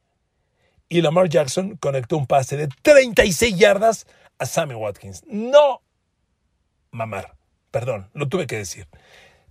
y 0.89 1.01
Lamar 1.01 1.29
Jackson 1.29 1.77
conectó 1.77 2.17
un 2.17 2.27
pase 2.27 2.57
de 2.57 2.69
36 2.81 3.57
yardas 3.57 4.07
a 4.39 4.45
Sammy 4.45 4.75
Watkins. 4.75 5.23
No 5.27 5.81
mamar, 6.91 7.35
perdón, 7.71 8.09
lo 8.13 8.27
tuve 8.27 8.47
que 8.47 8.57
decir. 8.57 8.87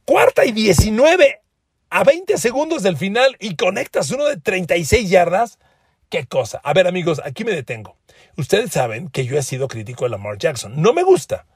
Cuarta 0.04 0.44
y 0.44 0.52
19 0.52 1.42
a 1.90 2.04
20 2.04 2.38
segundos 2.38 2.82
del 2.82 2.96
final 2.96 3.36
y 3.38 3.56
conectas 3.56 4.10
uno 4.10 4.24
de 4.24 4.36
36 4.36 5.08
yardas. 5.08 5.58
¿Qué 6.08 6.26
cosa? 6.26 6.60
A 6.62 6.72
ver 6.72 6.86
amigos, 6.86 7.20
aquí 7.24 7.44
me 7.44 7.52
detengo. 7.52 7.96
Ustedes 8.36 8.70
saben 8.70 9.08
que 9.08 9.26
yo 9.26 9.36
he 9.36 9.42
sido 9.42 9.68
crítico 9.68 10.04
de 10.04 10.10
Lamar 10.10 10.38
Jackson. 10.38 10.80
No 10.80 10.92
me 10.92 11.02
gusta. 11.02 11.46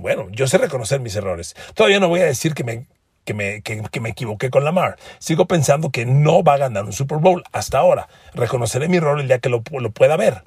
Bueno, 0.00 0.28
yo 0.30 0.46
sé 0.46 0.58
reconocer 0.58 1.00
mis 1.00 1.16
errores. 1.16 1.56
Todavía 1.74 1.98
no 1.98 2.08
voy 2.08 2.20
a 2.20 2.26
decir 2.26 2.54
que 2.54 2.62
me 2.62 2.86
que 3.24 3.34
me, 3.34 3.62
que, 3.62 4.00
me 4.00 4.10
equivoqué 4.10 4.50
con 4.50 4.64
Lamar. 4.64 4.96
Sigo 5.18 5.46
pensando 5.46 5.90
que 5.90 6.06
no 6.06 6.42
va 6.42 6.54
a 6.54 6.58
ganar 6.58 6.84
un 6.84 6.92
Super 6.92 7.18
Bowl 7.18 7.44
hasta 7.52 7.78
ahora. 7.78 8.08
Reconoceré 8.34 8.88
mi 8.88 8.96
error 8.96 9.20
el 9.20 9.28
día 9.28 9.38
que 9.38 9.48
lo, 9.48 9.62
lo 9.70 9.90
pueda 9.90 10.16
ver. 10.16 10.42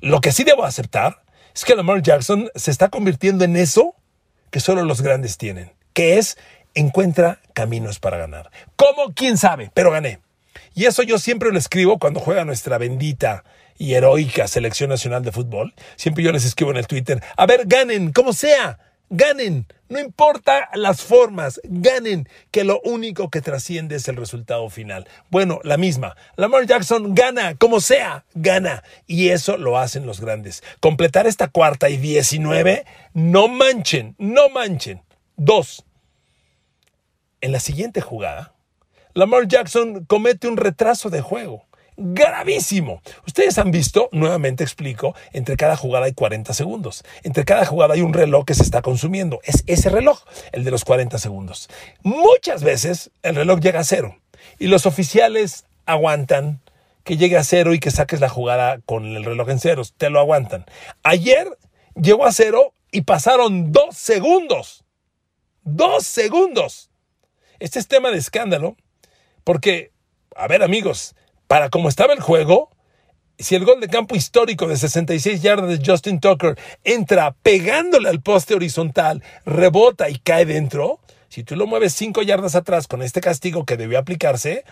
Lo 0.00 0.20
que 0.20 0.32
sí 0.32 0.44
debo 0.44 0.64
aceptar 0.64 1.22
es 1.54 1.64
que 1.64 1.74
Lamar 1.74 2.02
Jackson 2.02 2.50
se 2.54 2.70
está 2.70 2.88
convirtiendo 2.88 3.44
en 3.44 3.56
eso 3.56 3.94
que 4.50 4.60
solo 4.60 4.82
los 4.82 5.02
grandes 5.02 5.38
tienen, 5.38 5.72
que 5.92 6.18
es 6.18 6.38
encuentra 6.74 7.40
caminos 7.54 7.98
para 7.98 8.18
ganar. 8.18 8.50
¿Cómo? 8.76 9.12
¿Quién 9.14 9.36
sabe? 9.36 9.70
Pero 9.74 9.90
gané. 9.90 10.20
Y 10.74 10.86
eso 10.86 11.02
yo 11.02 11.18
siempre 11.18 11.50
lo 11.50 11.58
escribo 11.58 11.98
cuando 11.98 12.20
juega 12.20 12.44
nuestra 12.44 12.78
bendita 12.78 13.44
y 13.76 13.94
heroica 13.94 14.48
selección 14.48 14.90
nacional 14.90 15.22
de 15.22 15.32
fútbol. 15.32 15.74
Siempre 15.96 16.22
yo 16.22 16.32
les 16.32 16.44
escribo 16.44 16.70
en 16.70 16.76
el 16.76 16.86
Twitter, 16.86 17.22
a 17.36 17.46
ver, 17.46 17.62
ganen, 17.66 18.12
como 18.12 18.32
sea 18.32 18.78
ganen. 19.10 19.66
No 19.88 19.98
importa 19.98 20.68
las 20.74 21.02
formas, 21.02 21.60
ganen, 21.64 22.28
que 22.50 22.64
lo 22.64 22.80
único 22.82 23.30
que 23.30 23.40
trasciende 23.40 23.96
es 23.96 24.08
el 24.08 24.16
resultado 24.16 24.68
final. 24.68 25.08
Bueno, 25.30 25.60
la 25.64 25.76
misma. 25.76 26.16
Lamar 26.36 26.66
Jackson 26.66 27.14
gana, 27.14 27.54
como 27.56 27.80
sea, 27.80 28.24
gana. 28.34 28.84
Y 29.06 29.30
eso 29.30 29.56
lo 29.56 29.78
hacen 29.78 30.06
los 30.06 30.20
grandes. 30.20 30.62
Completar 30.80 31.26
esta 31.26 31.48
cuarta 31.48 31.88
y 31.88 31.96
19, 31.96 32.84
no 33.14 33.48
manchen, 33.48 34.14
no 34.18 34.48
manchen. 34.50 35.02
Dos. 35.36 35.84
En 37.40 37.52
la 37.52 37.60
siguiente 37.60 38.00
jugada, 38.00 38.54
Lamar 39.14 39.46
Jackson 39.48 40.04
comete 40.04 40.48
un 40.48 40.56
retraso 40.56 41.08
de 41.08 41.20
juego 41.20 41.67
gravísimo. 41.98 43.02
Ustedes 43.26 43.58
han 43.58 43.72
visto, 43.72 44.08
nuevamente 44.12 44.62
explico, 44.62 45.14
entre 45.32 45.56
cada 45.56 45.76
jugada 45.76 46.06
hay 46.06 46.12
40 46.12 46.54
segundos. 46.54 47.04
Entre 47.24 47.44
cada 47.44 47.66
jugada 47.66 47.94
hay 47.94 48.00
un 48.00 48.14
reloj 48.14 48.44
que 48.46 48.54
se 48.54 48.62
está 48.62 48.80
consumiendo. 48.80 49.40
Es 49.42 49.64
ese 49.66 49.90
reloj, 49.90 50.22
el 50.52 50.64
de 50.64 50.70
los 50.70 50.84
40 50.84 51.18
segundos. 51.18 51.68
Muchas 52.02 52.62
veces 52.62 53.10
el 53.22 53.34
reloj 53.34 53.60
llega 53.60 53.80
a 53.80 53.84
cero 53.84 54.16
y 54.58 54.68
los 54.68 54.86
oficiales 54.86 55.66
aguantan 55.86 56.60
que 57.02 57.16
llegue 57.16 57.36
a 57.36 57.44
cero 57.44 57.74
y 57.74 57.80
que 57.80 57.90
saques 57.90 58.20
la 58.20 58.28
jugada 58.28 58.80
con 58.86 59.04
el 59.04 59.24
reloj 59.24 59.50
en 59.50 59.58
ceros. 59.58 59.92
Te 59.94 60.08
lo 60.08 60.20
aguantan. 60.20 60.66
Ayer 61.02 61.48
llegó 62.00 62.26
a 62.26 62.32
cero 62.32 62.74
y 62.92 63.02
pasaron 63.02 63.72
dos 63.72 63.96
segundos. 63.96 64.84
Dos 65.64 66.06
segundos. 66.06 66.90
Este 67.58 67.78
es 67.80 67.88
tema 67.88 68.10
de 68.10 68.18
escándalo 68.18 68.76
porque, 69.42 69.90
a 70.36 70.46
ver 70.46 70.62
amigos, 70.62 71.16
para 71.48 71.70
cómo 71.70 71.88
estaba 71.88 72.12
el 72.12 72.20
juego, 72.20 72.70
si 73.38 73.54
el 73.54 73.64
gol 73.64 73.80
de 73.80 73.88
campo 73.88 74.14
histórico 74.14 74.68
de 74.68 74.76
66 74.76 75.42
yardas 75.42 75.70
de 75.70 75.84
Justin 75.84 76.20
Tucker 76.20 76.58
entra 76.84 77.34
pegándole 77.42 78.08
al 78.08 78.20
poste 78.20 78.54
horizontal, 78.54 79.22
rebota 79.44 80.08
y 80.10 80.18
cae 80.18 80.44
dentro, 80.44 81.00
si 81.28 81.44
tú 81.44 81.56
lo 81.56 81.66
mueves 81.66 81.94
5 81.94 82.22
yardas 82.22 82.54
atrás 82.54 82.86
con 82.86 83.02
este 83.02 83.20
castigo 83.20 83.64
que 83.64 83.76
debió 83.76 83.98
aplicarse, 83.98 84.64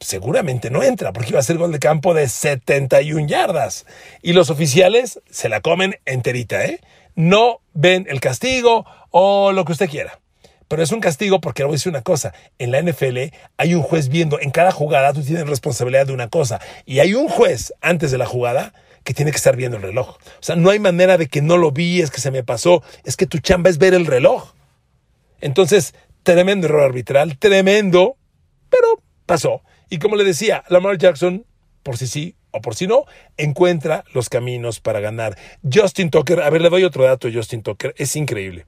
seguramente 0.00 0.70
no 0.70 0.82
entra, 0.82 1.12
porque 1.12 1.30
iba 1.30 1.40
a 1.40 1.42
ser 1.42 1.58
gol 1.58 1.72
de 1.72 1.78
campo 1.78 2.14
de 2.14 2.28
71 2.28 3.26
yardas. 3.26 3.86
Y 4.22 4.32
los 4.32 4.50
oficiales 4.50 5.20
se 5.30 5.48
la 5.48 5.60
comen 5.60 5.96
enterita, 6.04 6.64
¿eh? 6.64 6.80
No 7.14 7.60
ven 7.72 8.06
el 8.08 8.20
castigo 8.20 8.84
o 9.10 9.52
lo 9.52 9.64
que 9.64 9.72
usted 9.72 9.88
quiera. 9.88 10.20
Pero 10.68 10.82
es 10.82 10.90
un 10.92 11.00
castigo 11.00 11.40
porque 11.40 11.62
le 11.62 11.66
voy 11.66 11.74
a 11.74 11.78
decir 11.78 11.90
una 11.90 12.02
cosa. 12.02 12.34
En 12.58 12.72
la 12.72 12.82
NFL 12.82 13.18
hay 13.56 13.74
un 13.74 13.82
juez 13.82 14.08
viendo, 14.08 14.40
en 14.40 14.50
cada 14.50 14.72
jugada 14.72 15.12
tú 15.12 15.22
tienes 15.22 15.46
responsabilidad 15.46 16.06
de 16.06 16.12
una 16.12 16.28
cosa. 16.28 16.60
Y 16.84 16.98
hay 16.98 17.14
un 17.14 17.28
juez 17.28 17.72
antes 17.80 18.10
de 18.10 18.18
la 18.18 18.26
jugada 18.26 18.72
que 19.04 19.14
tiene 19.14 19.30
que 19.30 19.36
estar 19.36 19.56
viendo 19.56 19.76
el 19.76 19.84
reloj. 19.84 20.16
O 20.16 20.42
sea, 20.42 20.56
no 20.56 20.70
hay 20.70 20.80
manera 20.80 21.16
de 21.16 21.28
que 21.28 21.40
no 21.40 21.56
lo 21.56 21.70
vi, 21.70 22.00
es 22.00 22.10
que 22.10 22.20
se 22.20 22.32
me 22.32 22.42
pasó. 22.42 22.82
Es 23.04 23.16
que 23.16 23.26
tu 23.26 23.38
chamba 23.38 23.70
es 23.70 23.78
ver 23.78 23.94
el 23.94 24.06
reloj. 24.06 24.52
Entonces, 25.40 25.94
tremendo 26.24 26.66
error 26.66 26.82
arbitral, 26.82 27.38
tremendo, 27.38 28.16
pero 28.68 28.88
pasó. 29.26 29.62
Y 29.88 29.98
como 29.98 30.16
le 30.16 30.24
decía, 30.24 30.64
Lamar 30.68 30.98
Jackson, 30.98 31.46
por 31.84 31.96
si 31.96 32.08
sí 32.08 32.34
o 32.50 32.60
por 32.60 32.74
si 32.74 32.88
no, 32.88 33.04
encuentra 33.36 34.04
los 34.12 34.28
caminos 34.28 34.80
para 34.80 34.98
ganar. 34.98 35.38
Justin 35.72 36.10
Tucker, 36.10 36.40
a 36.40 36.50
ver, 36.50 36.62
le 36.62 36.70
doy 36.70 36.82
otro 36.82 37.04
dato 37.04 37.28
a 37.28 37.32
Justin 37.32 37.62
Tucker, 37.62 37.94
es 37.98 38.16
increíble. 38.16 38.66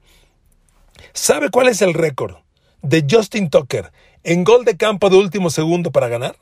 ¿Sabe 1.13 1.49
cuál 1.49 1.67
es 1.67 1.81
el 1.81 1.93
récord 1.93 2.35
de 2.81 3.05
Justin 3.09 3.49
Tucker 3.49 3.91
en 4.23 4.43
gol 4.43 4.65
de 4.65 4.77
campo 4.77 5.09
de 5.09 5.17
último 5.17 5.49
segundo 5.49 5.91
para 5.91 6.07
ganar? 6.07 6.35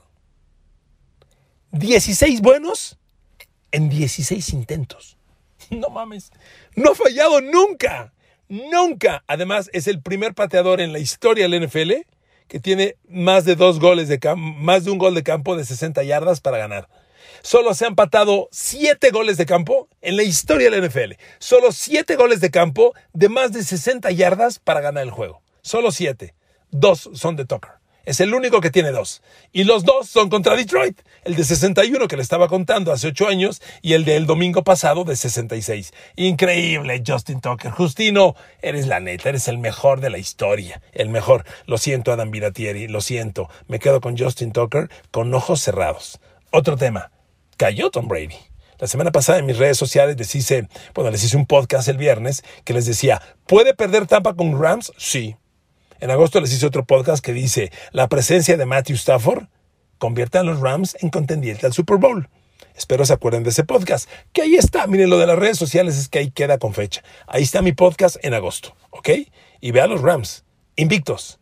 16 1.72 2.42
buenos 2.42 2.98
en 3.72 3.90
16 3.90 4.54
intentos. 4.54 5.18
No 5.70 5.90
mames, 5.90 6.32
no 6.76 6.92
ha 6.92 6.96
fallado 6.96 7.42
nunca, 7.42 8.14
nunca. 8.48 9.24
Además, 9.28 9.70
es 9.74 9.88
el 9.88 10.02
primer 10.02 10.34
pateador 10.34 10.80
en 10.80 10.94
la 10.94 11.00
historia 11.00 11.50
del 11.50 11.68
NFL 11.68 11.92
que 12.48 12.60
tiene 12.60 12.96
más 13.10 13.44
de 13.44 13.56
dos 13.56 13.80
goles 13.80 14.08
de 14.08 14.20
más 14.38 14.86
de 14.86 14.92
un 14.92 14.98
gol 14.98 15.14
de 15.14 15.24
campo 15.24 15.58
de 15.58 15.66
60 15.66 16.04
yardas 16.04 16.40
para 16.40 16.58
ganar. 16.58 16.88
Solo 17.42 17.74
se 17.74 17.86
han 17.86 17.96
patado 17.96 18.50
siete 18.52 19.12
goles 19.12 19.38
de 19.38 19.46
campo 19.46 19.88
en 20.02 20.18
la 20.18 20.24
historia 20.24 20.70
de 20.70 20.80
la 20.80 20.88
NFL. 20.88 21.14
Solo 21.40 21.72
siete 21.72 22.16
goles 22.16 22.42
de 22.42 22.52
campo 22.52 22.94
de 23.14 23.30
más 23.30 23.52
de 23.52 23.64
60 23.64 24.12
yardas 24.12 24.60
para 24.60 24.82
ganar 24.82 25.04
el 25.04 25.12
juego. 25.12 25.42
Solo 25.62 25.92
siete. 25.92 26.36
Dos 26.72 27.10
son 27.14 27.36
de 27.36 27.46
Tucker. 27.46 27.72
Es 28.08 28.22
el 28.22 28.34
único 28.34 28.62
que 28.62 28.72
tiene 28.72 28.92
dos. 28.92 29.22
Y 29.52 29.66
los 29.66 29.84
dos 29.84 30.08
son 30.08 30.30
contra 30.30 30.56
Detroit. 30.56 31.02
El 31.26 31.36
de 31.36 31.44
61 31.44 32.08
que 32.08 32.16
le 32.16 32.22
estaba 32.22 32.48
contando 32.48 32.94
hace 32.94 33.08
ocho 33.08 33.28
años 33.28 33.62
y 33.82 33.94
el 33.94 34.06
del 34.06 34.26
domingo 34.26 34.64
pasado 34.64 35.04
de 35.04 35.18
66. 35.18 35.92
Increíble, 36.16 37.04
Justin 37.06 37.42
Tucker. 37.42 37.70
Justino, 37.72 38.34
eres 38.62 38.88
la 38.88 39.02
neta, 39.02 39.28
eres 39.28 39.50
el 39.50 39.58
mejor 39.58 40.00
de 40.00 40.10
la 40.10 40.20
historia. 40.20 40.82
El 40.94 41.10
mejor. 41.10 41.44
Lo 41.66 41.78
siento, 41.78 42.14
Adam 42.14 42.32
Viratieri, 42.32 42.88
lo 42.88 43.02
siento. 43.02 43.50
Me 43.68 43.80
quedo 43.80 44.00
con 44.00 44.18
Justin 44.18 44.54
Tucker 44.54 44.90
con 45.12 45.34
ojos 45.34 45.60
cerrados. 45.60 46.22
Otro 46.52 46.78
tema 46.78 47.12
cayó 47.58 47.90
Tom 47.90 48.08
Brady. 48.08 48.38
La 48.80 48.88
semana 48.88 49.12
pasada 49.12 49.40
en 49.40 49.48
mis 49.48 49.58
redes 49.58 49.78
sociales 49.78 50.16
les 50.18 50.36
hice, 50.36 50.68
bueno, 50.94 51.10
les 51.10 51.24
hice 51.24 51.36
un 51.36 51.48
podcast 51.48 51.88
el 51.88 51.98
viernes 51.98 52.44
que 52.64 52.74
les 52.74 52.86
decía, 52.86 53.22
¿puede 53.48 53.74
perder 53.74 54.06
Tampa 54.06 54.36
con 54.36 54.62
Rams? 54.62 54.94
Sí. 54.98 55.36
En 56.00 56.12
agosto 56.12 56.40
les 56.40 56.54
hice 56.54 56.68
otro 56.68 56.86
podcast 56.86 57.26
que 57.26 57.34
dice, 57.34 57.72
la 57.92 58.08
presencia 58.08 58.56
de 58.56 58.66
Matthew 58.68 58.98
Stafford 58.98 59.48
convierte 59.98 60.38
a 60.38 60.44
los 60.44 60.60
Rams 60.60 60.96
en 61.02 61.10
contendiente 61.10 61.66
al 61.66 61.74
Super 61.74 61.98
Bowl. 61.98 62.30
Espero 62.76 63.04
se 63.04 63.14
acuerden 63.14 63.42
de 63.42 63.50
ese 63.50 63.64
podcast, 63.64 64.08
que 64.32 64.44
ahí 64.44 64.56
está. 64.56 64.86
Miren, 64.86 65.10
lo 65.10 65.18
de 65.18 65.26
las 65.26 65.40
redes 65.40 65.58
sociales 65.58 65.98
es 65.98 66.08
que 66.08 66.20
ahí 66.20 66.30
queda 66.30 66.60
con 66.60 66.76
fecha. 66.76 67.04
Ahí 67.26 67.42
está 67.42 67.64
mi 67.64 67.72
podcast 67.72 68.18
en 68.22 68.36
agosto, 68.36 68.76
¿ok? 68.92 69.10
Y 69.60 69.72
vean 69.72 69.90
los 69.90 70.02
Rams, 70.02 70.46
invictos, 70.76 71.40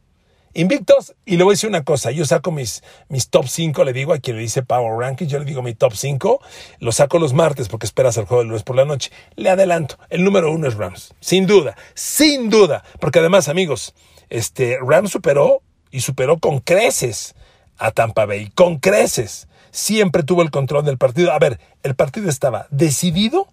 invictos. 0.56 1.14
Y 1.26 1.38
le 1.38 1.44
voy 1.44 1.52
a 1.52 1.56
decir 1.56 1.70
una 1.70 1.84
cosa, 1.84 2.10
yo 2.10 2.26
saco 2.26 2.52
mis, 2.52 2.84
mis 3.10 3.30
top 3.30 3.48
5, 3.48 3.84
le 3.84 3.94
digo 3.94 4.14
a 4.14 4.18
quien 4.18 4.38
le 4.38 4.42
dice 4.42 4.64
Power 4.64 4.98
Ranking, 4.98 5.28
yo 5.28 5.38
le 5.38 5.46
digo 5.46 5.62
mi 5.62 5.76
top 5.76 5.94
5, 5.94 6.42
lo 6.80 6.92
saco 6.92 7.20
los 7.20 7.34
martes 7.34 7.70
porque 7.70 7.86
esperas 7.86 8.18
el 8.18 8.26
juego 8.26 8.42
del 8.42 8.48
lunes 8.48 8.64
por 8.64 8.76
la 8.76 8.86
noche. 8.86 9.12
Le 9.36 9.52
adelanto, 9.52 10.00
el 10.10 10.24
número 10.24 10.52
uno 10.52 10.68
es 10.68 10.76
Rams, 10.76 11.14
sin 11.20 11.46
duda, 11.46 11.78
sin 11.94 12.50
duda, 12.50 12.84
porque 13.00 13.20
además 13.20 13.48
amigos, 13.48 13.94
este 14.30 14.80
Rams 14.82 15.12
superó 15.12 15.62
y 15.92 16.02
superó 16.02 16.40
con 16.40 16.60
creces 16.60 17.36
a 17.78 17.92
Tampa 17.92 18.26
Bay, 18.26 18.50
con 18.50 18.80
creces. 18.80 19.48
siempre 19.72 20.24
tuvo 20.24 20.42
el 20.42 20.52
control 20.52 20.86
del 20.86 20.98
partido. 20.98 21.34
A 21.34 21.40
ver, 21.40 21.60
el 21.84 21.96
partido 21.96 22.30
estaba 22.30 22.68
decidido 22.70 23.50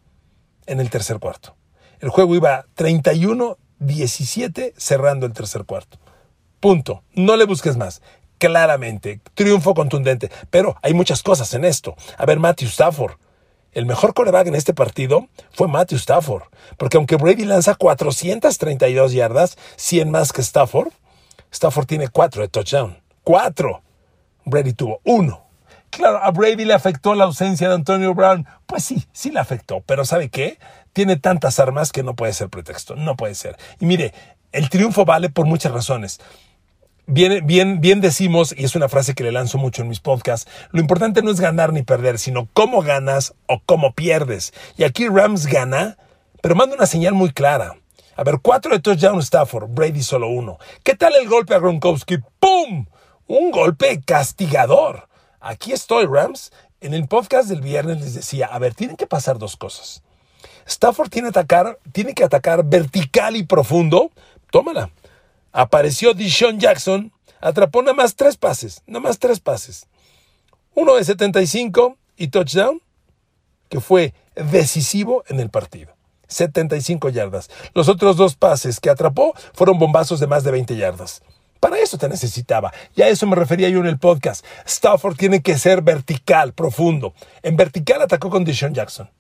en 0.66 0.78
el 0.78 0.88
tercer 0.88 1.18
cuarto. 1.18 1.56
El 1.98 2.10
juego 2.10 2.36
iba 2.36 2.64
31-17 2.76 4.72
cerrando 4.76 5.26
el 5.26 5.32
tercer 5.32 5.64
cuarto. 5.64 5.98
Punto. 6.62 7.02
No 7.14 7.36
le 7.36 7.44
busques 7.44 7.76
más. 7.76 8.02
Claramente, 8.38 9.20
triunfo 9.34 9.74
contundente. 9.74 10.30
Pero 10.48 10.76
hay 10.80 10.94
muchas 10.94 11.20
cosas 11.24 11.52
en 11.54 11.64
esto. 11.64 11.96
A 12.16 12.24
ver, 12.24 12.38
Matthew 12.38 12.68
Stafford. 12.68 13.14
El 13.72 13.84
mejor 13.84 14.14
coreback 14.14 14.46
en 14.46 14.54
este 14.54 14.72
partido 14.72 15.26
fue 15.50 15.66
Matthew 15.66 15.98
Stafford. 15.98 16.44
Porque 16.76 16.98
aunque 16.98 17.16
Brady 17.16 17.46
lanza 17.46 17.74
432 17.74 19.12
yardas, 19.12 19.58
100 19.74 20.08
más 20.12 20.32
que 20.32 20.40
Stafford, 20.40 20.92
Stafford 21.50 21.86
tiene 21.86 22.06
4 22.06 22.42
de 22.42 22.48
touchdown. 22.48 23.02
4. 23.24 23.82
Brady 24.44 24.72
tuvo 24.72 25.00
1. 25.02 25.44
Claro, 25.90 26.22
a 26.22 26.30
Brady 26.30 26.64
le 26.64 26.74
afectó 26.74 27.16
la 27.16 27.24
ausencia 27.24 27.68
de 27.68 27.74
Antonio 27.74 28.14
Brown. 28.14 28.46
Pues 28.66 28.84
sí, 28.84 29.04
sí 29.10 29.32
le 29.32 29.40
afectó. 29.40 29.80
Pero 29.80 30.04
¿sabe 30.04 30.28
qué? 30.28 30.60
Tiene 30.92 31.16
tantas 31.16 31.58
armas 31.58 31.90
que 31.90 32.04
no 32.04 32.14
puede 32.14 32.32
ser 32.34 32.50
pretexto. 32.50 32.94
No 32.94 33.16
puede 33.16 33.34
ser. 33.34 33.56
Y 33.80 33.86
mire, 33.86 34.14
el 34.52 34.68
triunfo 34.68 35.04
vale 35.04 35.28
por 35.28 35.46
muchas 35.46 35.72
razones. 35.72 36.20
Bien, 37.06 37.44
bien, 37.44 37.80
bien 37.80 38.00
decimos, 38.00 38.54
y 38.56 38.64
es 38.64 38.76
una 38.76 38.88
frase 38.88 39.14
que 39.14 39.24
le 39.24 39.32
lanzo 39.32 39.58
mucho 39.58 39.82
en 39.82 39.88
mis 39.88 39.98
podcasts, 39.98 40.48
lo 40.70 40.80
importante 40.80 41.20
no 41.20 41.32
es 41.32 41.40
ganar 41.40 41.72
ni 41.72 41.82
perder, 41.82 42.16
sino 42.18 42.48
cómo 42.52 42.80
ganas 42.80 43.34
o 43.48 43.60
cómo 43.66 43.92
pierdes. 43.92 44.54
Y 44.76 44.84
aquí 44.84 45.08
Rams 45.08 45.46
gana, 45.46 45.98
pero 46.40 46.54
manda 46.54 46.76
una 46.76 46.86
señal 46.86 47.14
muy 47.14 47.32
clara. 47.32 47.74
A 48.14 48.22
ver, 48.22 48.38
cuatro 48.40 48.72
de 48.72 48.80
touchdown 48.80 49.18
Stafford, 49.18 49.70
Brady 49.70 50.02
solo 50.02 50.28
uno. 50.28 50.58
¿Qué 50.84 50.94
tal 50.94 51.14
el 51.20 51.28
golpe 51.28 51.54
a 51.54 51.58
Gronkowski? 51.58 52.18
¡Pum! 52.38 52.86
Un 53.26 53.50
golpe 53.50 54.00
castigador. 54.04 55.08
Aquí 55.40 55.72
estoy, 55.72 56.06
Rams. 56.06 56.52
En 56.80 56.94
el 56.94 57.08
podcast 57.08 57.48
del 57.48 57.62
viernes 57.62 58.00
les 58.00 58.14
decía, 58.14 58.46
a 58.46 58.58
ver, 58.60 58.74
tienen 58.74 58.96
que 58.96 59.08
pasar 59.08 59.38
dos 59.38 59.56
cosas. 59.56 60.02
Stafford 60.66 61.10
tiene, 61.10 61.28
atacar, 61.28 61.78
tiene 61.90 62.14
que 62.14 62.22
atacar 62.22 62.64
vertical 62.64 63.34
y 63.34 63.42
profundo. 63.42 64.12
Tómala. 64.50 64.90
Apareció 65.52 66.14
Dishon 66.14 66.58
Jackson, 66.58 67.12
atrapó 67.40 67.82
nada 67.82 67.94
más 67.94 68.16
tres 68.16 68.36
pases, 68.36 68.82
nada 68.86 69.00
más 69.00 69.18
tres 69.18 69.40
pases. 69.40 69.86
Uno 70.74 70.94
de 70.94 71.04
75 71.04 71.96
y 72.16 72.28
touchdown, 72.28 72.80
que 73.68 73.80
fue 73.80 74.14
decisivo 74.34 75.24
en 75.28 75.40
el 75.40 75.50
partido. 75.50 75.94
75 76.28 77.10
yardas. 77.10 77.50
Los 77.74 77.88
otros 77.88 78.16
dos 78.16 78.34
pases 78.34 78.80
que 78.80 78.90
atrapó 78.90 79.34
fueron 79.52 79.78
bombazos 79.78 80.20
de 80.20 80.26
más 80.26 80.44
de 80.44 80.50
20 80.50 80.76
yardas. 80.76 81.22
Para 81.60 81.78
eso 81.78 81.96
te 81.96 82.08
necesitaba. 82.08 82.72
Y 82.96 83.02
a 83.02 83.08
eso 83.08 83.26
me 83.26 83.36
refería 83.36 83.68
yo 83.68 83.80
en 83.80 83.86
el 83.86 83.98
podcast. 83.98 84.44
Stafford 84.66 85.16
tiene 85.16 85.42
que 85.42 85.58
ser 85.58 85.82
vertical, 85.82 86.54
profundo. 86.54 87.14
En 87.42 87.56
vertical 87.56 88.02
atacó 88.02 88.30
con 88.30 88.44
Deshaun 88.44 88.74
Jackson. 88.74 89.10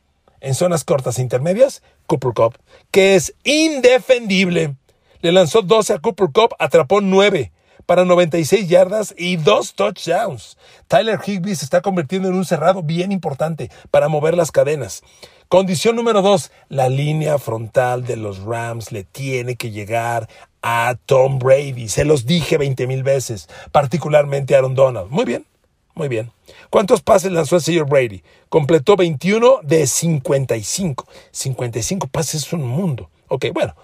En 0.40 0.54
zonas 0.54 0.82
cortas 0.82 1.18
e 1.18 1.22
intermedias, 1.22 1.82
Cooper 2.06 2.32
Cup, 2.34 2.58
que 2.90 3.14
es 3.14 3.34
indefendible. 3.44 4.74
Le 5.22 5.30
lanzó 5.30 5.62
12 5.62 5.94
a 5.94 5.98
Cooper 6.00 6.30
Cup, 6.32 6.54
atrapó 6.58 7.00
9 7.00 7.52
para 7.86 8.04
96 8.04 8.68
yardas 8.68 9.14
y 9.16 9.36
dos 9.36 9.74
touchdowns. 9.74 10.58
Tyler 10.88 11.20
Higbee 11.24 11.54
se 11.54 11.64
está 11.64 11.80
convirtiendo 11.80 12.28
en 12.28 12.34
un 12.34 12.44
cerrado 12.44 12.82
bien 12.82 13.12
importante 13.12 13.70
para 13.92 14.08
mover 14.08 14.36
las 14.36 14.50
cadenas. 14.50 15.02
Condición 15.46 15.94
número 15.94 16.22
2, 16.22 16.50
la 16.70 16.88
línea 16.88 17.38
frontal 17.38 18.04
de 18.04 18.16
los 18.16 18.40
Rams 18.40 18.90
le 18.90 19.04
tiene 19.04 19.54
que 19.54 19.70
llegar 19.70 20.28
a 20.60 20.96
Tom 21.06 21.38
Brady. 21.38 21.88
Se 21.88 22.04
los 22.04 22.26
dije 22.26 22.58
20 22.58 22.86
mil 22.88 23.04
veces, 23.04 23.48
particularmente 23.70 24.54
a 24.54 24.58
Aaron 24.58 24.74
Donald. 24.74 25.08
Muy 25.10 25.24
bien, 25.24 25.46
muy 25.94 26.08
bien. 26.08 26.32
¿Cuántos 26.68 27.00
pases 27.00 27.30
lanzó 27.30 27.56
el 27.56 27.62
señor 27.62 27.88
Brady? 27.88 28.24
Completó 28.48 28.96
21 28.96 29.60
de 29.62 29.86
55. 29.86 31.06
55 31.30 32.08
pases 32.08 32.46
es 32.46 32.52
un 32.52 32.66
mundo. 32.66 33.08
Ok, 33.28 33.46
bueno. 33.54 33.74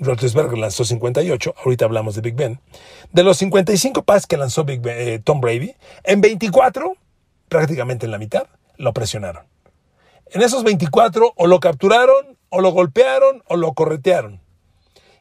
Roethlisberger 0.00 0.58
lanzó 0.58 0.84
58, 0.84 1.54
ahorita 1.64 1.84
hablamos 1.84 2.14
de 2.14 2.22
Big 2.22 2.34
Ben. 2.34 2.58
De 3.12 3.22
los 3.22 3.36
55 3.36 4.02
pases 4.02 4.26
que 4.26 4.36
lanzó 4.36 4.64
Big 4.64 4.80
eh, 4.86 5.20
Tom 5.22 5.40
Brady, 5.40 5.74
en 6.04 6.20
24, 6.20 6.94
prácticamente 7.48 8.06
en 8.06 8.12
la 8.12 8.18
mitad, 8.18 8.46
lo 8.76 8.92
presionaron. 8.92 9.44
En 10.32 10.42
esos 10.42 10.64
24 10.64 11.34
o 11.36 11.46
lo 11.46 11.60
capturaron, 11.60 12.38
o 12.48 12.60
lo 12.60 12.70
golpearon, 12.70 13.42
o 13.46 13.56
lo 13.56 13.74
corretearon. 13.74 14.40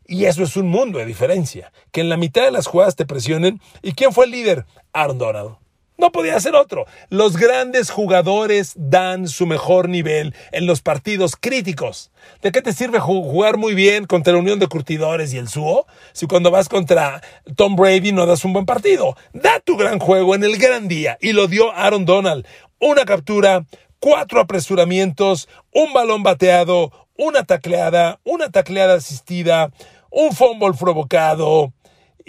Y 0.05 0.25
eso 0.25 0.43
es 0.43 0.55
un 0.55 0.67
mundo 0.67 0.97
de 0.97 1.05
diferencia. 1.05 1.71
Que 1.91 2.01
en 2.01 2.09
la 2.09 2.17
mitad 2.17 2.43
de 2.43 2.51
las 2.51 2.65
jugadas 2.65 2.95
te 2.95 3.05
presionen. 3.05 3.61
¿Y 3.83 3.93
quién 3.93 4.11
fue 4.11 4.25
el 4.25 4.31
líder? 4.31 4.65
Aaron 4.91 5.19
Donald. 5.19 5.57
No 5.99 6.13
podía 6.13 6.39
ser 6.39 6.55
otro. 6.55 6.85
Los 7.09 7.35
grandes 7.35 7.91
jugadores 7.91 8.71
dan 8.77 9.27
su 9.27 9.45
mejor 9.45 9.89
nivel 9.89 10.33
en 10.53 10.65
los 10.65 10.81
partidos 10.81 11.35
críticos. 11.35 12.09
¿De 12.41 12.53
qué 12.53 12.61
te 12.61 12.71
sirve 12.71 13.01
jugar 13.01 13.57
muy 13.57 13.75
bien 13.75 14.05
contra 14.05 14.31
la 14.31 14.39
Unión 14.39 14.59
de 14.59 14.67
Curtidores 14.67 15.33
y 15.33 15.37
el 15.37 15.49
SUO 15.49 15.87
si 16.13 16.25
cuando 16.25 16.51
vas 16.51 16.69
contra 16.69 17.21
Tom 17.57 17.75
Brady 17.75 18.13
no 18.13 18.25
das 18.25 18.45
un 18.45 18.53
buen 18.53 18.65
partido? 18.65 19.17
Da 19.33 19.59
tu 19.59 19.75
gran 19.75 19.99
juego 19.99 20.35
en 20.35 20.45
el 20.45 20.57
gran 20.57 20.87
día. 20.87 21.17
Y 21.19 21.33
lo 21.33 21.49
dio 21.49 21.73
Aaron 21.73 22.05
Donald. 22.05 22.47
Una 22.79 23.03
captura, 23.03 23.65
cuatro 23.99 24.39
apresuramientos, 24.39 25.49
un 25.73 25.91
balón 25.91 26.23
bateado, 26.23 26.93
una 27.17 27.43
tacleada, 27.43 28.21
una 28.23 28.49
tacleada 28.49 28.93
asistida, 28.93 29.69
un 30.09 30.31
fumble 30.31 30.77
provocado 30.79 31.73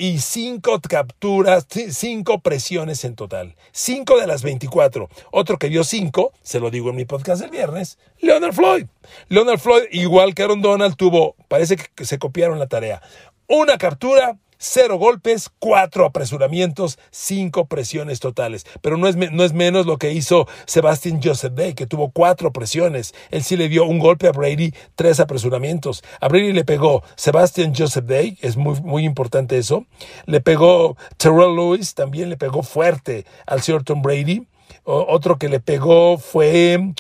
y 0.01 0.19
cinco 0.21 0.81
capturas, 0.81 1.67
cinco 1.91 2.41
presiones 2.41 3.05
en 3.05 3.17
total. 3.17 3.55
Cinco 3.71 4.19
de 4.19 4.27
las 4.27 4.43
24. 4.43 5.11
Otro 5.31 5.59
que 5.59 5.69
dio 5.69 5.85
cinco, 5.85 6.33
se 6.43 6.59
lo 6.59 6.71
digo 6.71 6.89
en 6.89 6.97
mi 6.97 7.05
podcast 7.05 7.43
del 7.43 7.51
viernes, 7.51 7.99
Leonard 8.19 8.55
Floyd. 8.55 8.87
Leonard 9.29 9.59
Floyd, 9.59 9.83
igual 9.91 10.35
que 10.35 10.43
Aaron 10.43 10.63
Donald, 10.63 10.97
tuvo, 10.97 11.37
parece 11.49 11.77
que 11.77 12.07
se 12.07 12.19
copiaron 12.19 12.59
la 12.59 12.67
tarea. 12.67 13.03
Una 13.47 13.77
captura, 13.77 14.39
cero 14.61 14.99
golpes, 14.99 15.51
cuatro 15.59 16.05
apresuramientos, 16.05 16.99
cinco 17.11 17.67
presiones 17.67 18.21
totales. 18.21 18.67
Pero 18.83 18.99
no 18.99 19.09
es, 19.09 19.17
no 19.17 19.43
es 19.43 19.53
menos 19.55 19.87
lo 19.87 19.97
que 19.97 20.13
hizo 20.13 20.47
Sebastian 20.67 21.21
Joseph 21.23 21.55
Day, 21.55 21.75
que 21.75 21.87
tuvo 21.87 22.11
cuatro 22.11 22.53
presiones. 22.53 23.15
Él 23.31 23.43
sí 23.43 23.57
le 23.57 23.69
dio 23.69 23.87
un 23.87 23.99
golpe 23.99 24.29
a 24.29 24.33
Brady, 24.33 24.73
tres 24.95 25.19
apresuramientos. 25.19 26.05
A 26.21 26.29
Brady 26.29 26.53
le 26.53 26.65
pegó 26.65 27.03
Sebastian 27.17 27.75
Joseph 27.75 28.05
Day, 28.05 28.39
es 28.43 28.57
muy, 28.57 28.81
muy 28.83 29.05
importante 29.05 29.57
eso. 29.59 29.87
Le 30.27 30.41
pegó 30.41 30.97
Terrell 31.17 31.57
Lewis, 31.57 31.95
también 31.95 32.29
le 32.29 32.37
pegó 32.37 32.63
fuerte 32.63 33.25
al 33.47 33.63
señor 33.63 33.83
Tom 33.83 34.03
Brady. 34.03 34.47
otro 34.85 35.39
que 35.39 35.49
le 35.49 35.61
pegó 35.61 36.19
fue 36.19 36.93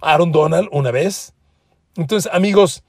Aaron 0.00 0.30
Donald 0.30 0.68
una 0.70 0.92
vez. 0.92 1.34
Entonces, 1.96 2.32
amigos, 2.32 2.84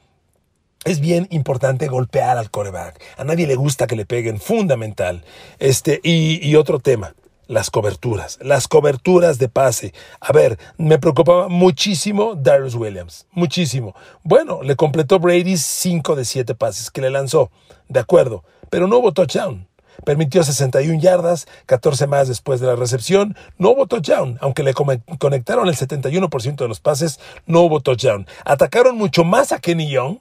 es 0.86 1.00
bien 1.00 1.28
importante 1.32 1.88
golpear 1.88 2.38
al 2.38 2.52
coreback. 2.52 3.02
A 3.18 3.24
nadie 3.24 3.48
le 3.48 3.56
gusta 3.56 3.88
que 3.88 3.96
le 3.96 4.06
peguen, 4.06 4.40
fundamental. 4.40 5.24
Este, 5.60 6.00
y, 6.04 6.46
y 6.48 6.56
otro 6.56 6.80
tema, 6.80 7.16
las 7.48 7.70
coberturas, 7.70 8.40
las 8.42 8.68
coberturas 8.68 9.38
de 9.38 9.50
pase. 9.50 9.94
A 10.20 10.32
ver, 10.32 10.58
me 10.78 11.00
preocupaba 11.00 11.48
muchísimo 11.50 12.36
Darius 12.36 12.76
Williams, 12.76 13.28
muchísimo. 13.32 13.96
Bueno, 14.24 14.64
le 14.64 14.76
completó 14.76 15.20
Brady 15.20 15.58
5 15.58 16.16
de 16.16 16.26
7 16.26 16.56
pases 16.56 16.90
que 16.90 17.02
le 17.02 17.10
lanzó, 17.10 17.52
de 17.90 18.00
acuerdo, 18.00 18.44
pero 18.70 18.88
no 18.88 18.98
hubo 18.98 19.12
touchdown. 19.12 19.68
Permitió 20.06 20.44
61 20.44 21.00
yardas, 21.00 21.48
14 21.68 22.08
más 22.08 22.28
después 22.28 22.60
de 22.60 22.68
la 22.68 22.76
recepción. 22.76 23.38
No 23.58 23.70
hubo 23.70 23.86
touchdown, 23.86 24.38
aunque 24.42 24.64
le 24.64 24.74
conectaron 24.74 25.68
el 25.68 25.76
71% 25.76 26.56
de 26.56 26.68
los 26.68 26.80
pases, 26.80 27.20
no 27.46 27.62
hubo 27.62 27.80
touchdown. 27.80 28.26
Atacaron 28.44 28.98
mucho 28.98 29.24
más 29.24 29.52
a 29.52 29.60
Kenny 29.60 29.90
Young, 29.90 30.18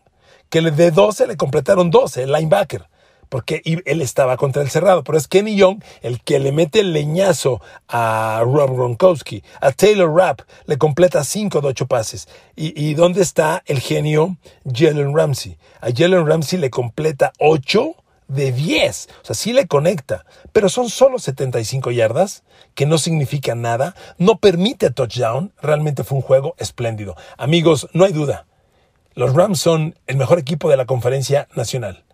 que 0.53 0.61
de 0.61 0.91
12 0.91 1.29
le 1.29 1.39
completaron 1.39 1.91
12, 1.91 2.25
el 2.25 2.33
linebacker, 2.33 2.87
porque 3.31 3.63
él 3.65 4.03
estaba 4.03 4.37
contra 4.37 4.61
el 4.61 4.69
cerrado. 4.69 5.03
Pero 5.03 5.17
es 5.17 5.27
Kenny 5.27 5.57
Young 5.57 5.83
el 6.03 6.21
que 6.21 6.39
le 6.39 6.53
mete 6.53 6.81
el 6.81 6.93
leñazo 6.93 7.63
a 7.89 8.43
Rob 8.45 8.75
Gronkowski. 8.75 9.43
A 9.63 9.73
Taylor 9.73 10.15
Rapp 10.15 10.43
le 10.67 10.77
completa 10.77 11.25
5 11.25 11.63
de 11.63 11.69
8 11.69 11.87
pases. 11.87 12.29
¿Y, 12.55 12.93
dónde 12.93 13.23
está 13.23 13.63
el 13.65 13.81
genio 13.81 14.37
Jalen 14.71 15.17
Ramsey? 15.17 15.57
A 15.81 15.89
Jalen 15.91 16.27
Ramsey 16.27 16.59
le 16.59 16.69
completa 16.69 17.33
8 17.39 17.95
de 18.29 18.53
10. 18.53 19.09
O 19.23 19.25
sea, 19.25 19.35
sí 19.35 19.55
le 19.55 19.67
conecta, 19.67 20.27
pero 20.53 20.69
son 20.69 20.91
solo 20.91 21.19
75 21.19 21.93
yardas, 21.93 22.43
que 22.75 22.85
no 22.85 22.99
significa 22.99 23.55
nada, 23.55 23.95
no 24.19 24.37
permite 24.37 24.91
touchdown. 24.91 25.55
Realmente 25.63 26.05
fue 26.05 26.19
un 26.19 26.23
juego 26.23 26.55
espléndido. 26.59 27.17
Amigos, 27.39 27.89
no 27.95 28.05
hay 28.05 28.13
duda. 28.13 28.45
Los 29.15 29.35
Rams 29.35 29.61
son 29.61 29.99
el 30.07 30.17
mejor 30.17 30.39
equipo 30.39 30.71
de 30.71 30.77
la 30.77 30.87
conferencia 30.87 31.49
nacional, 31.55 32.05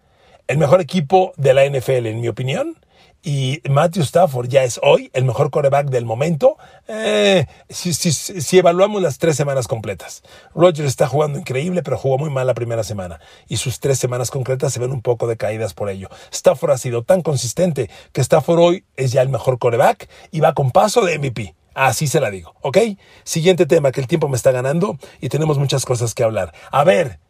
el 0.46 0.58
mejor 0.58 0.80
equipo 0.80 1.32
de 1.36 1.54
la 1.54 1.64
NFL, 1.68 2.06
en 2.06 2.20
mi 2.20 2.28
opinión. 2.28 2.76
Y 3.22 3.60
Matthew 3.68 4.04
Stafford 4.04 4.48
ya 4.48 4.62
es 4.62 4.78
hoy 4.82 5.10
el 5.12 5.24
mejor 5.24 5.50
coreback 5.50 5.88
del 5.90 6.04
momento 6.04 6.56
eh, 6.86 7.46
si, 7.68 8.58
evaluamos 8.58 9.02
las 9.02 9.18
tres 9.18 9.36
semanas 9.36 9.66
completas. 9.66 10.22
Roger 10.54 10.86
está 10.86 11.08
jugando 11.08 11.38
increíble, 11.38 11.82
pero 11.82 11.98
jugó 11.98 12.16
muy 12.16 12.30
mal 12.30 12.46
la 12.46 12.54
primera 12.54 12.84
semana. 12.84 13.20
Y 13.48 13.56
sus 13.56 13.80
tres 13.80 13.98
semanas 13.98 14.30
concretas 14.30 14.72
se 14.72 14.80
ven 14.80 14.92
un 14.92 15.02
poco 15.02 15.26
decaídas 15.26 15.74
por 15.74 15.90
ello. 15.90 16.08
Stafford 16.30 16.70
ha 16.70 16.78
sido 16.78 17.02
tan 17.02 17.22
consistente 17.22 17.90
que 18.12 18.20
Stafford 18.20 18.60
hoy 18.60 18.84
es 18.96 19.10
ya 19.10 19.22
el 19.22 19.28
mejor 19.28 19.58
coreback 19.58 20.08
y 20.30 20.40
va 20.40 20.54
con 20.54 20.70
paso 20.70 21.04
de 21.04 21.18
MVP. 21.18 21.57
Así 21.78 22.08
se 22.08 22.18
la 22.18 22.32
digo, 22.32 22.56
¿ok? 22.62 22.76
Siguiente 23.22 23.64
tema, 23.64 23.92
que 23.92 24.00
el 24.00 24.08
tiempo 24.08 24.28
me 24.28 24.34
está 24.34 24.50
ganando 24.50 24.98
y 25.20 25.28
tenemos 25.28 25.58
muchas 25.58 25.84
cosas 25.84 26.12
que 26.12 26.24
hablar. 26.24 26.52
A 26.72 26.82
ver, 26.82 27.20